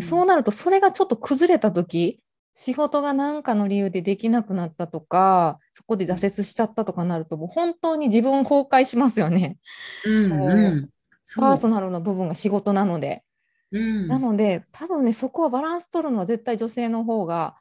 [0.00, 2.20] そうなるとそれがちょっと崩れた時
[2.54, 9.56] 仕事が何かの理由でできなくなったとかそこで挫折しちゃったとかなるともう本当に自分を崩壊しますよね。
[10.04, 10.90] うんうん、
[11.36, 13.24] パーソナルの部分が仕事なので。
[13.72, 17.56] うん、なので多分ねそこはバランス取るのは絶対女性の方が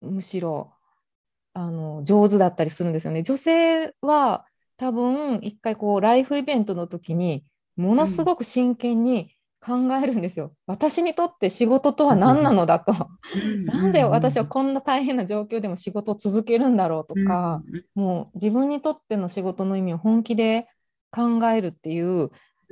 [0.00, 0.72] むしろ
[1.52, 3.22] あの上手だったりするんですよね。
[3.22, 4.44] 女性は
[4.76, 7.44] 多分一回こうライフイベントの時に
[7.76, 10.46] ものすごく真剣に考えるんですよ。
[10.46, 12.92] うん、私にとって仕事とは何なのだと。
[13.66, 17.62] なんで私はこんな大変な状況でも仕事を続けるんだろうとか、
[17.96, 20.68] うん、もう自分にとっての仕事の意味を本気で
[21.10, 22.30] 考えるっていう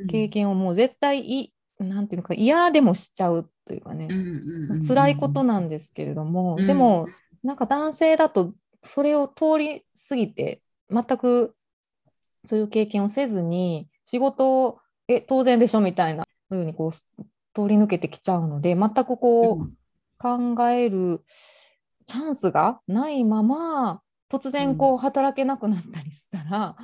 [0.09, 4.09] 経験をもう絶対い、なんていうのか嫌でもしちゃうというかね、
[4.87, 7.09] 辛いことなんですけれども、でも
[7.43, 11.55] なんか男性だとそれを通り過ぎて、全く
[12.47, 14.79] そういう経験をせずに、仕事を、
[15.09, 21.23] え、当然でしょみたいなふうにこう通り抜けてきちゃうので、全くこう、うん、考える
[22.07, 26.77] チャンスがないまま、突然こう働けなくなったりしたら、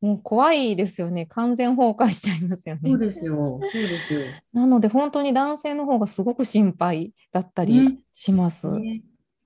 [0.00, 1.26] うん、もう怖いですよね。
[1.26, 2.90] 完全崩壊しちゃいますよね。
[2.90, 3.60] そうですよ。
[3.62, 4.20] そうですよ。
[4.52, 8.68] なので本当に男性の方がすごく心配だったりします。
[8.68, 9.02] ねね、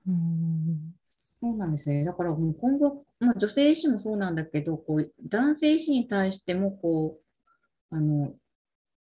[0.06, 0.98] うん
[1.40, 2.04] そうなんですね。
[2.04, 7.18] だからもう今後、まあ、女性医師もそうなんだけど、こう男性医師に対してもこ
[7.90, 8.32] う、あの、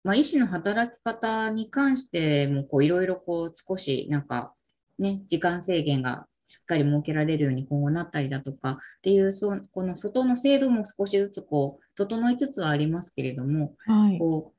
[0.05, 4.55] まあ、医師の働き方に関してもこういろいろこう少しなんか
[4.99, 14.59] ね、時間制限がしっかり設けられるように今後なったりだとかっていうそこの外の制度も少しずつこう整いつつはありますけれども、はい、こう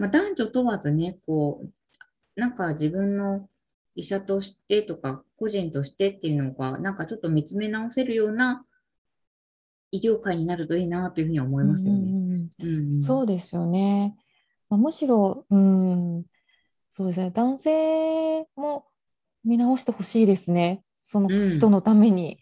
[0.00, 3.48] まあ、男女問わずねこうなんか自分の
[3.94, 8.64] 医者としてとか個人としてっていうのが、なんかちょっと見つめ直せるような
[9.92, 12.48] 医療界になるといいなというふうに思いますよね。
[12.92, 14.16] そうですよね。
[14.68, 16.24] まあ、むしろ、うん、
[16.88, 18.84] そうですね、男性も
[19.44, 22.22] 見直してほしいですね、その人のために。
[22.24, 22.38] うん、い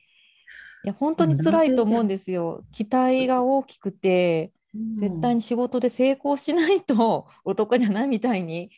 [0.85, 2.65] や、本当に辛いと思うんですよ。
[2.73, 4.53] 期待が大きくて、
[4.95, 8.71] 絶対に仕事で成功しないと男じゃないみたいに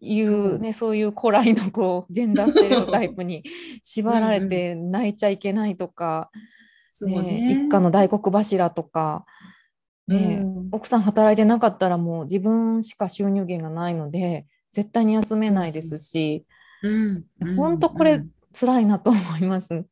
[0.00, 0.96] いうねそう。
[0.96, 3.44] いう古来のこうジェンダーステレオタイプに
[3.82, 6.53] 縛られて泣いちゃいけないとか、うん
[7.02, 9.24] ね、ね、一家の大黒柱とか、
[10.06, 16.44] ね、うん、奥さん働いてなかったらもう自分しか収入源がないので絶対に休めないですし、
[17.56, 19.84] 本当これ辛いなと思います。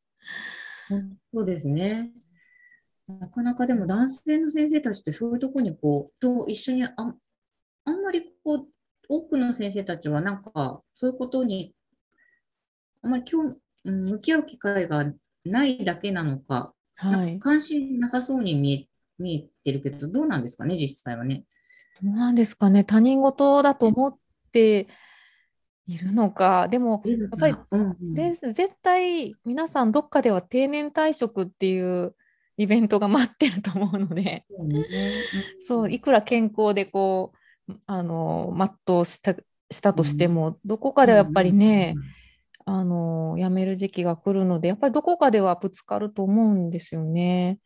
[1.32, 2.12] そうですね。
[3.08, 6.94] なかなかでも男性の先生たちってそういうところにこうと一緒にあ
[7.84, 8.66] あんまりこう
[9.08, 11.74] 多くの先生たちはなんかそういうことに
[13.02, 15.12] あまり今日向き合う機会が
[15.44, 21.44] ないだけなのか、はい、か関心なさそうに見え見えてるけど、どうなんですかね、実際はね。
[22.02, 24.16] どうなんですかね、他人事だと思っ
[24.52, 24.88] て
[25.86, 26.68] いるのか。
[26.68, 32.14] でもやっぱり、うんうん、で絶対皆さんどっかでは定年退職っていう
[32.56, 34.44] イベントが待ってると思うので、
[35.60, 37.32] そういくら健康でこ
[37.68, 38.54] うあの
[38.86, 39.34] 全うした
[39.70, 41.94] したとしても、どこかではやっぱりね、
[42.64, 47.58] あの辞める時期が来るのでやっぱりどこかではぶつかると思うんですよね。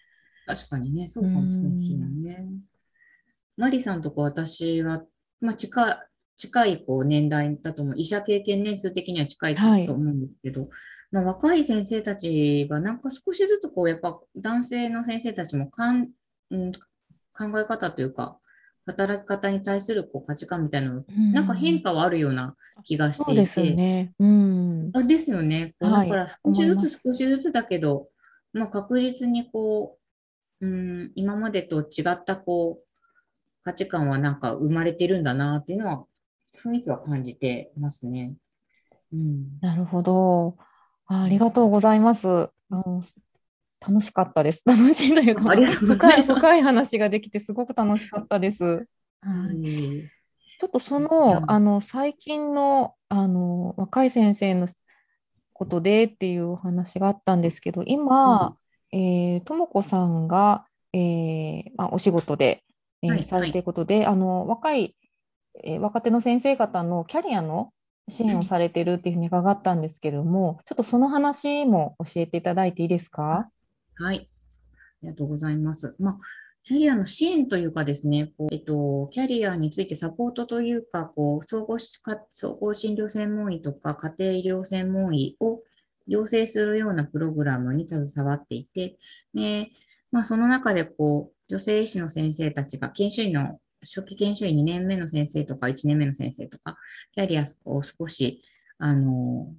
[0.46, 2.46] 確かにねそうかもしれないね。
[3.56, 5.02] マリさんとこ私は、
[5.40, 6.06] まあ、近
[6.36, 9.62] 近いこう年代だと思う、医者経験年数的には近いと
[9.94, 10.70] 思うんですけど、はい、
[11.12, 16.10] まあ、若い先生たちがなんか少しずつこう、やっぱ男性の先生たちもかん、
[16.50, 18.38] うん、考え方というか、
[18.84, 22.54] 働き方に対するこう価値観みたいなの、うん、なんか変化はあるような
[22.84, 23.40] 気がしていて。
[23.40, 24.12] ですよね。
[24.18, 25.74] うん、あですよね。
[25.78, 28.08] だから少しずつ少しずつだけど、
[28.52, 29.98] まあ、確実にこ
[30.60, 32.86] う、うん、今までと違ったこう
[33.64, 36.04] 価値観はなんか生まれてるんだなっていうのは
[36.58, 38.34] 雰囲気は感じてますね。
[39.12, 40.56] うん、なるほど
[41.06, 41.22] あ。
[41.22, 42.28] ありがとうございます。
[42.28, 43.02] あの
[43.80, 44.62] 楽しかったです。
[44.66, 48.86] 楽しいというか、深い深い話ができてすごく楽しかったです。
[49.20, 50.08] はい、
[50.58, 54.68] ちょっとそのあの最近のあの若い先生の
[55.52, 58.56] ことでっていうお話があったんですけど、今、
[58.92, 62.64] うん、えー、ともこさんが、えーまあ、お仕事で、
[63.02, 64.96] えー、はい、されていることで、あの若い
[65.64, 67.72] えー、若手の先生方のキャリアの
[68.10, 73.48] 支援をされているっていうふうに伺ったんですけれども、ちょっとその話も教えていただいていいですか？
[73.94, 75.96] はい、ありがとうございます。
[75.98, 76.18] まあ、
[76.66, 85.60] キャリアの支援というかですね、こうえっと、キャリアについてサポートというか、こう総合総合診療専門医とか家庭医療専門医を
[86.08, 88.98] 養成するようなプログラムに携わっていて、
[89.32, 89.70] で
[90.10, 96.76] まあ、その中でこう女性医師の先生たちが研修医の初期研修医2年目の先生とか1年目の先生とか、
[97.12, 98.42] キャリアを少し、
[98.78, 99.54] あの、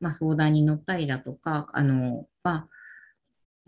[0.00, 2.68] まあ、相談に乗ったりだとか、あの、まあ、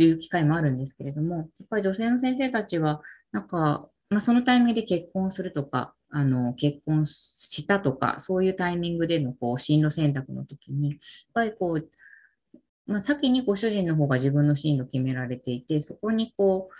[0.04, 10.98] いう機会もあるんですけれども、やっぱり女性の先生たちは、なんか、まあ、そのタイミングで結婚するとか、あの、結婚したとか、そういうタイミングでの、こう、進路選択の時に、やっ
[11.32, 11.88] ぱりこう、
[12.86, 16.74] まあ、先にご主人の方が自分の進路決められていて、そこにこう、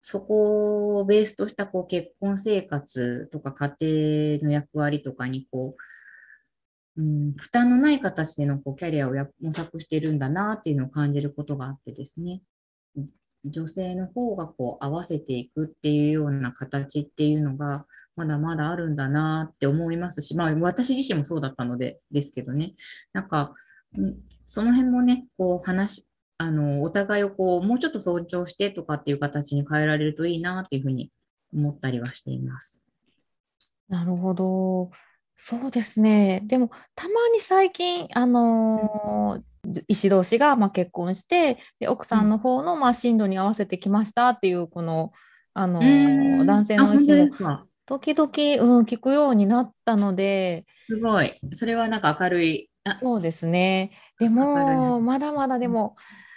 [0.00, 5.82] そこをベースとしたこう結婚生活とか家庭の役割とかにこう、
[6.98, 12.42] うん、負担のない形でのこうキャリアを模索しているんだなっていうのを感じることがあってですね、
[13.44, 22.74] 女性の方がこう合わせていくっていうような形っていうのがまだまだあるんだなって思いますし、まあ私自身もそうだったのでですけどね、
[23.12, 23.54] なんか、
[24.44, 31.12] その辺もね、こう話、あの、お互いをこう、もうちょっと尊重してとかっていう形に変えられるといいなっていうふうに
[31.54, 32.84] 思ったりはしています。
[33.88, 34.90] なるほど。
[35.40, 36.42] そうですね。
[36.44, 45.12] でも、たまに最近、あのー、医師同士がまあ結婚してで奥さんの方のまあ進路に合わせてきましたっていうこの、
[45.54, 47.28] あのー、男性の医師も
[47.86, 48.30] 時々、
[48.78, 51.38] うん、聞くようになったのですごい。
[51.52, 52.70] それはなんか明るい。
[53.00, 53.92] そうですね。
[54.18, 56.27] でもまだまだでも、うん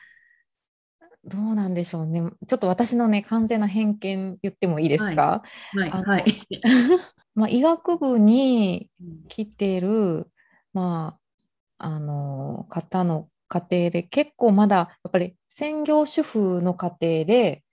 [1.23, 2.21] どうなんでしょうね。
[2.47, 5.43] ちょっと私のね、完全な偏見言ってもいいですか？
[5.73, 5.89] はい。
[5.89, 6.03] はい。
[6.03, 6.25] はい、
[7.36, 8.89] まあ、医学部に
[9.29, 10.27] 来てる、
[10.73, 11.17] ま
[11.77, 17.63] あ、あの方の家庭で結構まだやっぱり専業主婦の家庭で、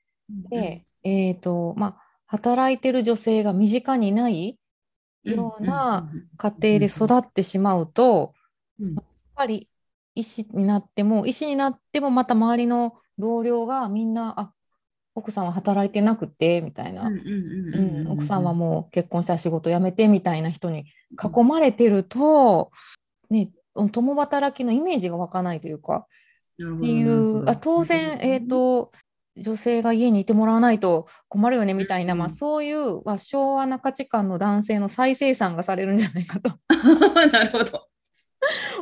[0.51, 4.59] で、えっ、ー、と、まあ、働いてる女性が身近にない
[5.25, 8.35] ような家庭で育ってしまうと、
[8.79, 9.69] やっぱり
[10.15, 14.53] 医師になっても、医師になってもまた周りの同僚がみんな、あ
[15.15, 17.11] 奥さんは働いてなくてみたいな。
[18.09, 22.71] 奥さんはもう結婚したら仕事辞めてみたいな人に囲まれてると、
[23.31, 23.51] ね、
[23.93, 26.07] 共働きのイメージが湧かないというか、
[26.55, 28.93] っていうあ当然、えーと、
[29.37, 36.51] 女性が家にいてもらわないと困るよねみたいな、まあ、そういう、まあ、昭和な価値観の男性の再生産がされるんじゃないかと。
[37.33, 37.87] なるほど。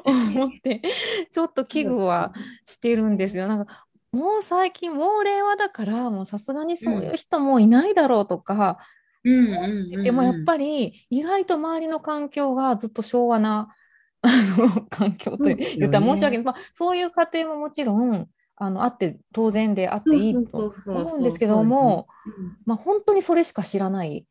[0.05, 0.83] 思って
[1.31, 2.33] ちょっと危惧は
[2.67, 3.49] してるんですよ。
[3.49, 8.79] なんかもう最近もう令和だからもうさすがにそういう人もいないだろうとか、
[9.25, 13.75] でもやっぱり意外と周りの環境がずっと昭和な
[14.23, 14.29] あ
[14.59, 22.09] の環境という言ったら申し訳ない、まあ、そういう家庭ももちろんあのあって当然であっていいと思うんですけども、
[22.65, 24.27] まあ、本当にそれしか知らない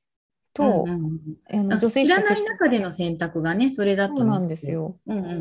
[0.53, 1.19] と、うん
[1.51, 4.97] うん、女性知らない中での選択がねそれだとそうなんですよ。
[5.05, 5.32] うんうんう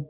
[0.00, 0.06] ん、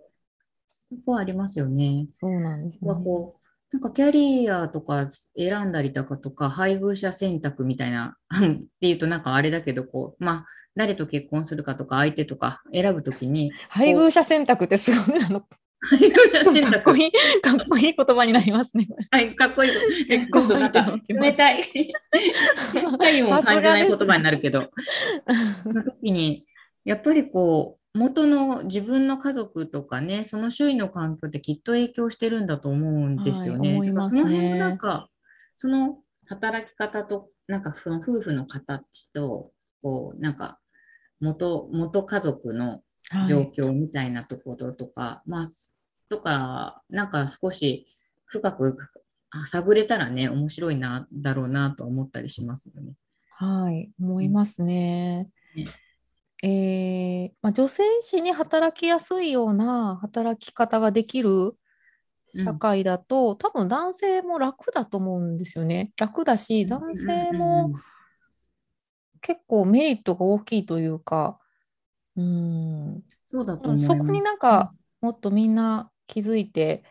[0.88, 2.08] そこはありますよね。
[2.12, 3.41] そうなんです、ね、こう
[3.72, 5.06] なんかキャリアとか
[5.36, 8.40] 選んだりとかとか、配偶者選択みたいな っ
[8.80, 10.46] ていうとなんかあれだけど、こう、まあ、
[10.76, 13.52] 誰と結婚するかとか、相手とか選ぶときに。
[13.68, 15.46] 配偶者選択ってすごいなの。
[15.80, 16.70] 配偶者選択。
[16.70, 18.86] かっこいい、かっこいい言葉になりますね。
[19.10, 19.72] はい、かっこいい。
[20.06, 21.62] 結構なんか冷たい。
[21.72, 24.70] 冷いも感じない言葉になるけど。
[25.62, 26.46] その時に、
[26.84, 33.78] やっぱりこう、元の自分の家族とかね、その周囲の環境ってきっと影響してるんだと思うんですよね。
[33.78, 35.10] はい、ねその辺もなんか、
[35.56, 40.58] その働き方と、なんかその夫婦の形と、こう、なんか
[41.20, 42.82] 元、元家族の
[43.28, 45.48] 状況みたいなところとか、はい、まあ、
[46.08, 47.86] とか、なんか少し
[48.24, 48.76] 深く
[49.50, 52.94] 探れたらね、面白いな、だろうなと思ったりしますよね。
[53.36, 55.28] はい、思いますね。
[55.54, 55.66] ね
[56.42, 61.54] えー、まあ、女性誌に働きやすいような働き方ができる
[62.34, 65.92] 社会だと、うん、多分男性も楽だと思うんですよね。
[65.96, 67.72] 楽だし、男性も
[69.20, 71.38] 結構メリットが大きいというか、
[72.16, 76.84] うん、そうだと思そこになんか、もっとみんな気づいて、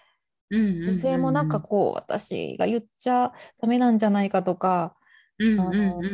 [0.50, 4.96] 女性もなんかこう、私が言っちゃダメなんじゃないかとか、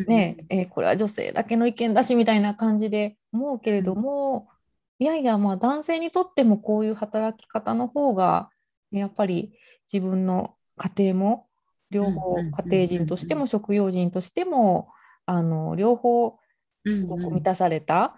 [0.08, 4.48] ねえー、これは女性だけの意見だしみたいな感じで思うけれども、
[5.00, 8.50] いやいやまあ男性にとってもこういう働き方の方が
[8.92, 9.54] やっぱり
[9.92, 11.48] 自分の家庭も
[11.92, 14.90] 両方家庭人としても食用人としても
[15.26, 16.38] あの両方
[16.86, 18.16] すごく満たされた、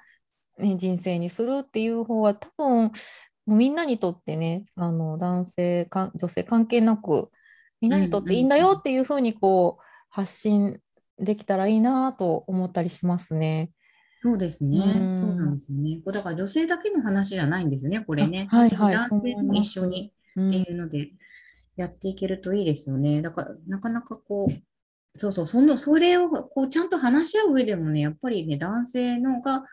[0.58, 2.92] ね、人生にするっていう方は多分
[3.48, 7.30] みんなにとってねあの男性か女性関係なく
[7.82, 10.80] みんなにとっていいんだよっていうふうにこう発信
[11.20, 13.72] できたらいいなと思ったりしますね。
[14.18, 15.12] そうですね。
[15.12, 16.02] うそうなんですよね。
[16.06, 18.48] だから女性だけの話じゃないんですよね、これね。
[18.52, 18.96] はいはい。
[18.96, 21.12] 男性も一緒にっていうので
[21.78, 23.22] やっていけるといいですよね。
[23.22, 29.64] だからなかなかこう、そうそう、そのそれをこうちゃんと話し合う上でもね、やっぱりね、男性のが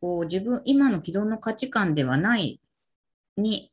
[0.00, 2.60] こう自分、今の既存の価値観ではない
[3.36, 3.72] に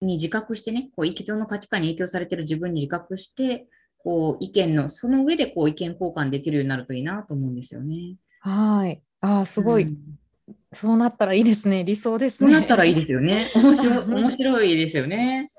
[0.00, 3.66] に自覚してね、こう既存の価値観に影響されてる自分に自覚して、
[4.02, 8.16] こう意見の、その上でこう意見交換できるようになるといいなと思うんですよね。
[8.40, 9.02] はい。
[9.20, 9.98] ああ、すごい、うん、
[10.72, 11.84] そうなったらいいですね。
[11.84, 12.50] 理想ですね。
[12.50, 13.50] そうなったらいいですよね。
[13.56, 15.52] 面白面白いですよね。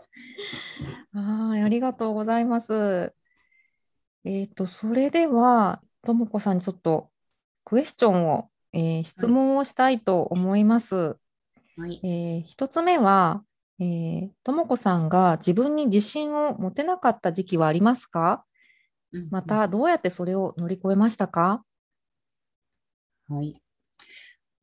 [1.14, 3.14] はい、ありがとうございます。
[4.24, 7.10] えっ、ー、と、それでは、ともこさんにちょっと
[7.64, 11.18] クエスチョンを、えー、質問をしたいと思います。
[11.78, 13.44] はい、えー、1つ目は、
[13.82, 18.46] えともこさんが自分に自信を持てなかった時期はありますか、
[19.32, 21.64] また、どうやってそれを乗り越えましたか？
[23.30, 23.62] はい。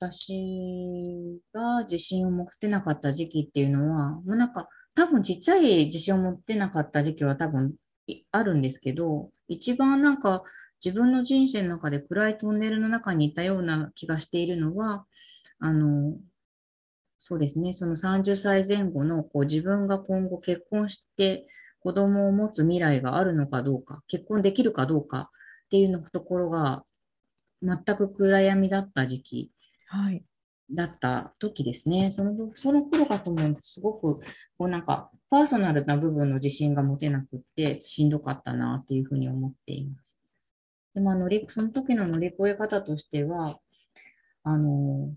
[0.01, 7.75] 私が自信を持てなかった時期っていうのは、もうなんか、多分ちっちゃい自信を持ってなかった時期は多分
[8.33, 10.43] あるんですけど、一番なんか
[10.85, 15.07] 自分の人生の中で暗いトンネルの中にいたような気がしているのは、
[15.61, 16.17] あの、
[17.19, 21.47] そうですね、その30歳前後のこう自分が今後結婚して
[21.81, 25.31] 子供を持つ未来があるのかどうか、結婚できるかどうか
[25.67, 26.85] っていうのところが
[27.63, 29.53] 全く暗闇だった時期
[30.71, 32.03] だった時ですね。
[32.03, 34.21] はい、そのその頃かと思うとすごく
[34.57, 40.19] こうなんかパーソナルな部分の自信が持てなくってしんどかったなっていうふうに思っています。
[40.95, 43.59] でもあのその時の乗り越え方としては、
[44.43, 45.13] あの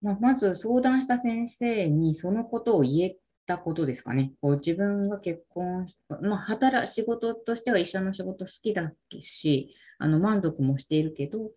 [0.00, 4.32] まあ、まず相談した先生にそのことを言えたことですかね。
[4.40, 11.50] こう自分が結婚し、まあ、働仕事としては一緒の仕事好きだし、あの満足もしているけど、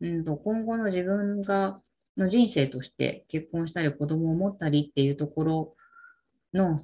[0.00, 1.80] うんと、今後の自分が
[2.16, 5.74] の人生として結婚したり子供を持ったりっていうところ
[6.54, 6.78] の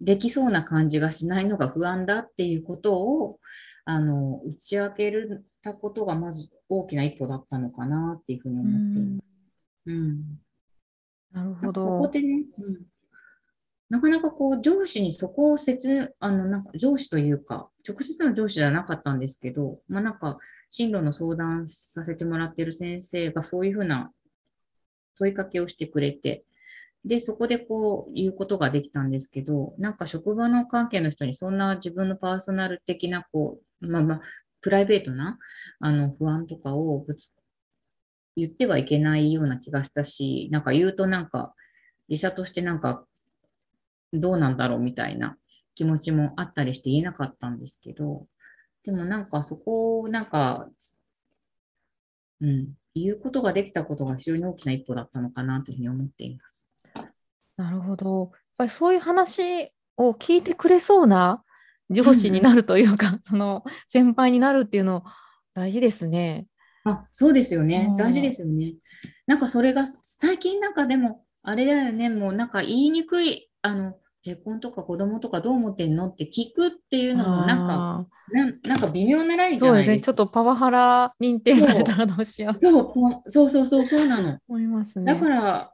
[0.00, 3.38] できそうな感じがしないのが不安だっていうことを
[3.84, 5.12] あの打ち明け
[5.62, 9.39] たことがまず大きな一歩だったのかなっていうふうに思っています。
[9.90, 10.40] うん。
[11.32, 11.80] なるほど。
[11.80, 12.86] そこでね、うん、
[13.88, 20.38] なかなかこう上司にそこを説、あの、なんか上司というか、直接の上司ではなかったんですけど、まあなんか
[20.68, 24.12] 進路の相談させてもらってる先生がそういうふうな
[25.18, 26.44] 問いかけをしてくれて、
[27.04, 34.20] で、そこでこう言うことができたんですけど、なんか職場の関係の人にそんな自分のパーソナル的な、こう、まあまあ、
[34.60, 35.38] プライベートな
[35.80, 37.34] あの不安とかをぶつ
[38.36, 41.54] 言ってはいけないような気がしたし、なんか言うとなんか、
[42.08, 43.04] 医者としてなんか、
[44.12, 45.36] どうなんだろうみたいな
[45.74, 48.26] 気持ちもあったりして言えなかったんですけど、
[48.84, 50.68] でもなんかそこをなんか、
[52.40, 56.68] うん、言うことができたことが非常に大きな一歩だったのかなというふうに思っています。
[57.56, 58.30] なるほど。
[58.32, 61.44] やっぱりそういう話を聞いてくれそうな
[61.90, 65.04] 上司になるというか、うん、その先輩になるっていうの
[65.54, 66.46] 大事ですね。
[66.84, 67.94] あ、そうですよね。
[67.98, 68.74] 大事ですよね。
[69.26, 72.08] なんかそれが最近なんかでもあれだよね。
[72.08, 79.92] もうなんか言いにくいあの結婚とか子供とかどう思ってんのって聞くっていうのもなんかななんか微妙なラインじゃないですか。
[79.92, 80.00] そうですね。
[80.00, 82.60] ちょっとパワハラ認定されたらどうしよう。
[82.60, 84.38] そうそうそうそうなの。
[84.48, 85.06] 思いますね。
[85.06, 85.72] だから、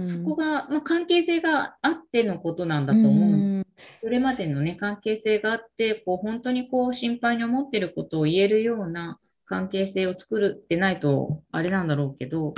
[0.00, 3.66] そこが、まあ、関係性があってのことなんだと思う。
[4.00, 9.18] それまでのね、関係性があって、こう本当にこう心配に思ってることを言えるような
[9.48, 12.54] 関係性を作るってないとあれなんだろうけど、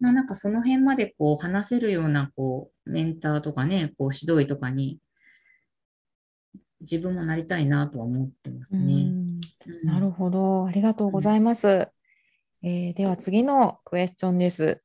[0.00, 4.98] まあ、なんかその辺までこう話せるようなこうメンターとかね、こう指導医とかに
[6.80, 8.92] 自分もなりたいなとは思ってますね。
[8.92, 9.40] うん
[9.84, 10.66] なるほど。
[10.66, 11.68] ありがとうございます。
[12.62, 14.80] うん、えー、では次のクエスチョンです。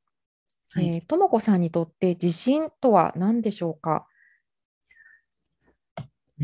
[1.06, 4.06] ともこさんにとって自信とは何でしょうか？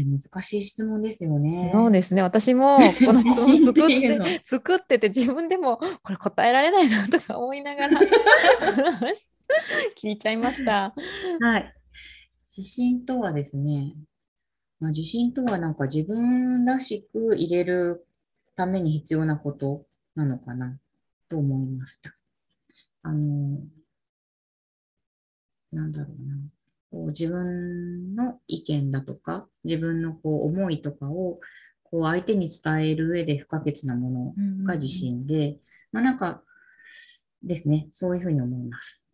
[0.05, 1.71] 難しい質問ですよね。
[1.73, 2.23] そうですね。
[2.23, 8.01] 私もこの質問作って作ってて自分でもこれ答えられないなとか思いながら
[10.03, 10.95] 聞いちゃいました。
[11.41, 11.75] はい。
[12.57, 13.95] 自信とはですね、
[14.81, 18.07] まあ、自信とはなんか自分らしく入れる
[18.55, 20.79] ために必要なことなのかな
[21.29, 22.15] と思いました。
[23.03, 23.61] あの、
[25.73, 26.37] なんだろうな。
[26.91, 31.41] こう自分の意見だとか、自分のこう思いとかを
[31.85, 35.59] こう相手に伝える上で不可欠なものが自信で、
[35.93, 36.43] まあなんか
[37.43, 39.09] ですね、そういうふうに思います。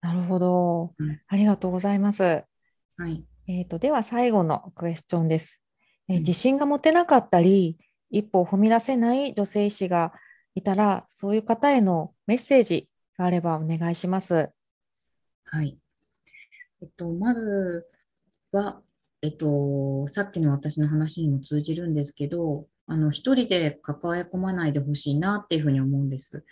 [0.00, 0.94] なるほど。
[1.28, 2.22] ありがとうございます。
[2.22, 3.24] はい。
[3.46, 5.64] えっ、ー、と、では最後のクエスチョンです。
[6.08, 7.78] えー、自信が持てなかったり、
[8.10, 10.12] 一歩を踏み出せない女性医師が
[10.54, 14.50] いたら、そういう方へのメッセージがあればお願いします。
[15.44, 15.78] はい。
[16.82, 17.86] えっと、まず
[18.52, 18.82] は、
[19.22, 26.44] えっと、さっきの私の話にも通じるんですけど、あの、一人で抱え込まないでほしいなっていうふうに思うんです。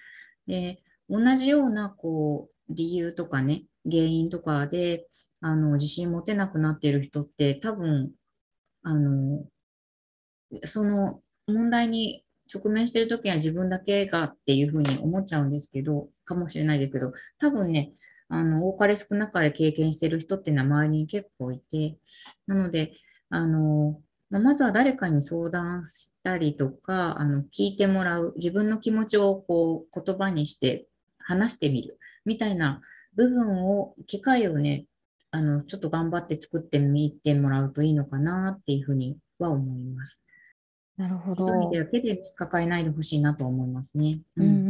[0.46, 5.06] で、同じような、こう、理由とかね、原因とかで、
[5.40, 8.12] あの、自信持てなくなっている人って多分、
[8.82, 9.44] あの、
[10.64, 17.92] その問題に直面してるときは自分だけがっていうふうに思っちゃうんですけど、かもしれないですけど、多分ね、
[18.28, 21.98] あの、多かれ少なかれ経験してる人っていうのは周りに結構いて、
[22.46, 22.92] なので、
[23.30, 24.00] あの、
[24.30, 30.86] ままずは誰かに相談したりとか、あの、聞いてもらう、自分の気持ちをこう言葉にして
[31.18, 32.80] 話してみるみたいな
[33.14, 34.86] 部分を、機会をね、
[35.30, 40.22] あの、ちょっと頑張って作ってみてもらうといいのかなっていうふうには思います。
[40.96, 41.46] なるほど。
[41.46, 44.20] 一人だけで抱えないでほしいなと思いますね。
[44.36, 44.61] うん、うんうん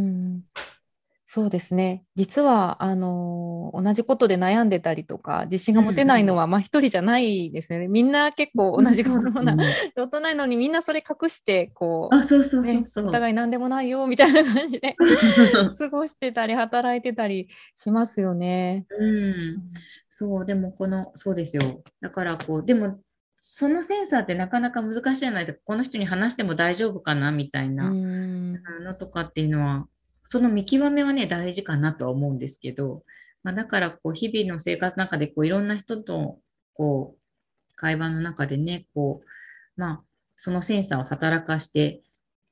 [1.35, 2.05] そうですね。
[2.15, 7.89] 実は、あの同じことで悩んでたりとか、自信が持てないのは、まあ一人じゃないですよね。
[7.89, 9.57] みんな結構同じことな、
[9.97, 14.95] 大人ないのにみんなそれ隠して、こう、あ、そうそうそうそう、ね、お互い何でもないよ、みたいな感じで
[15.79, 18.85] 過ごしてたり、働いてたりしますよね。
[18.91, 19.71] うん。
[20.11, 21.63] そう、でもこの、そうですよ。
[22.03, 22.99] だからこう、でも、
[23.39, 25.65] そのセンサーってなかなか難しいじゃないですか。
[25.65, 29.89] この人に話しても大丈夫かなみたいなのとかっていうのは
[30.33, 33.05] その見極めはね、大事かなとは思うんですけど、
[33.43, 36.39] まあ、だからこう日々の生活の中でこういろんな人と
[36.73, 40.03] こう会話の中でね、こう、まあ、
[40.37, 42.01] そのセンサーを働かして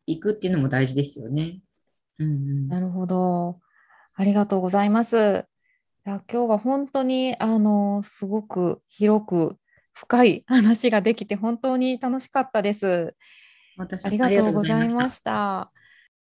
[0.05, 1.61] いくっていうのも大事ですよね。
[2.19, 3.61] うんうん、なるほど。
[4.15, 5.17] ありがとうございます。
[5.17, 5.19] い
[6.11, 9.57] や今日は本当にあのすごく広く
[9.95, 13.17] 深い 話ができて本当に楽しかったです。
[13.79, 15.73] ありがとうございました。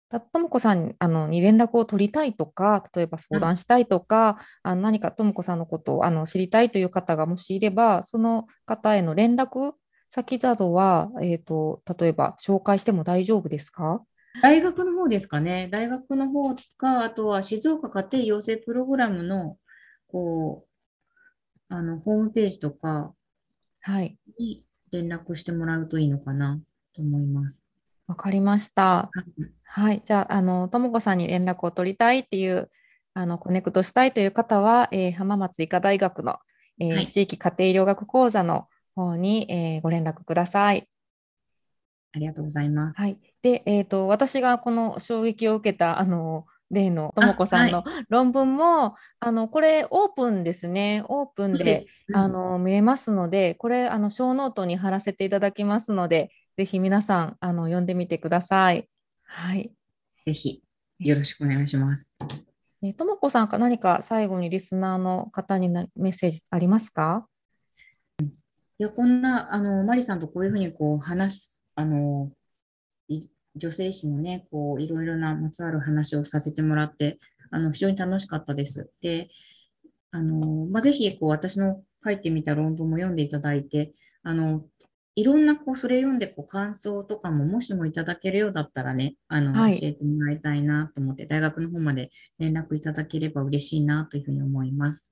[0.10, 9.74] ともこさんあのに連絡を取りたいとか、例えば相談したいとか、あの何かともこさんのことをあの知りたいという方がもしいれば、その方への連絡
[10.10, 14.02] 先などは、えーと、例えば紹介しても大丈夫ですか？
[14.42, 15.68] 大学の方ですかね。
[15.70, 19.58] 大学の方か、あとは静岡家庭養成プログラムの
[20.08, 20.66] こ
[21.70, 23.14] うあのホームページとか
[24.40, 26.62] に連絡してもらうといいのかな
[26.96, 27.67] と思います。
[28.08, 29.12] わかりました。
[29.64, 30.02] はい。
[30.04, 32.72] じゃあ、あの、ともこさんに連絡を取りたいっていう、
[33.14, 36.38] あの、コネクトしたいという方は、えー、浜松医科大学の、
[36.80, 40.88] えーはい、地域家庭医療学講座の方に、えー、ご連絡ください。
[42.14, 43.00] ありがとうございます。
[43.00, 43.18] はい。
[43.42, 58.90] で、えっ、ー、と、私がこの衝撃を受けた、あの、例のともこさんの論文も、あはい、あのこれオープンですね、オープンで、うん、あの見れますので、これあの小ノートに貼らせていただきますので、ぜひ皆さんあの読んでみてください。
[59.24, 59.72] はい。
[60.26, 60.64] ぜひ
[61.00, 62.12] よろしくお願いします。
[62.82, 67.28] えともこさんか何か最後にリスナーの方にメッセージありますか？
[68.80, 72.32] いや、こんな、あの、マリさんとこういうふうにこう話す、あの、
[73.56, 77.18] 女性誌のね、こう、いろいろなまつわる話をさせてもらって、
[77.50, 78.92] あの、非常に楽しかったです。
[79.02, 79.30] で、
[80.12, 84.64] あの、まあ、ぜひ、こう、私の書いてみた論文も読んでいただいて、あの、
[85.18, 95.12] いろんな、こう、それ読んで、こう、感想とかも、もしもいただけるようだったらね、あの、はい、教えてもらいたいなと思って、大学の方まで連絡いただければ嬉しいなというふうに思います。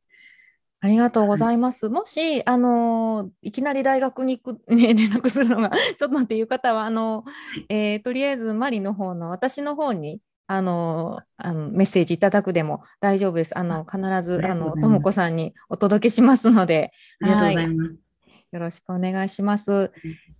[0.79, 1.87] ありがとうございます。
[1.87, 7.23] はい、もし、あのいきなり大学に行く、 ね、連絡するのが ちょっとっていう方は、あの
[7.69, 13.57] えー、とりあえずマリの方の私の方にあのあのメッセージいただくでも大丈夫です。
[13.57, 16.91] あの必ずあのともこさんにお届けしますので、
[17.21, 18.04] ありがとうございます。
[18.55, 19.91] よろしくお願いします。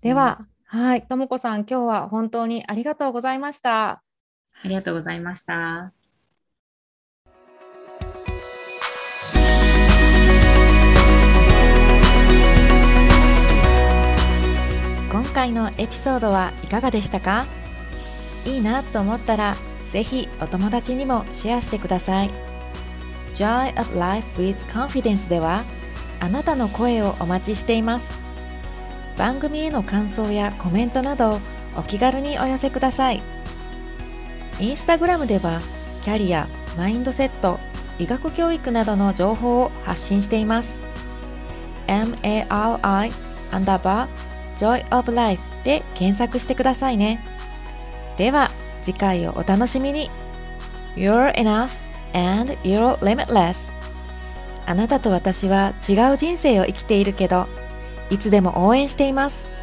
[0.01, 3.89] では、はい、ともこさん、今日は本当にありがとうございました。
[3.89, 4.01] あ
[4.63, 5.91] りがとうございました。
[15.11, 17.45] 今回のエピソードはいかがでしたか？
[18.45, 19.57] いいなと思ったら
[19.91, 22.30] ぜひお友達にもシェアしてください
[23.34, 25.63] Joy of Life with Confidence では
[26.20, 28.18] あなたの声をお待ちしています
[29.18, 31.39] 番組への感想やコメントなど
[31.78, 33.22] お気軽にお寄せください
[34.59, 35.61] インスタグラムでは
[36.03, 36.47] キャリア、
[36.78, 37.59] マインドセット、
[37.99, 40.84] 医学教育などの情報を発信しています
[41.88, 43.11] MARI
[43.51, 47.24] アンダーバー Joy of Life で検索してくださいね。
[48.18, 48.49] では
[48.82, 50.09] 次回をお楽しみに。
[50.95, 51.78] You're enough
[52.13, 53.74] and you're limitless.
[54.66, 57.47] あなたと私は違う人生を生きているけど、
[58.09, 59.55] いつでも応援しています。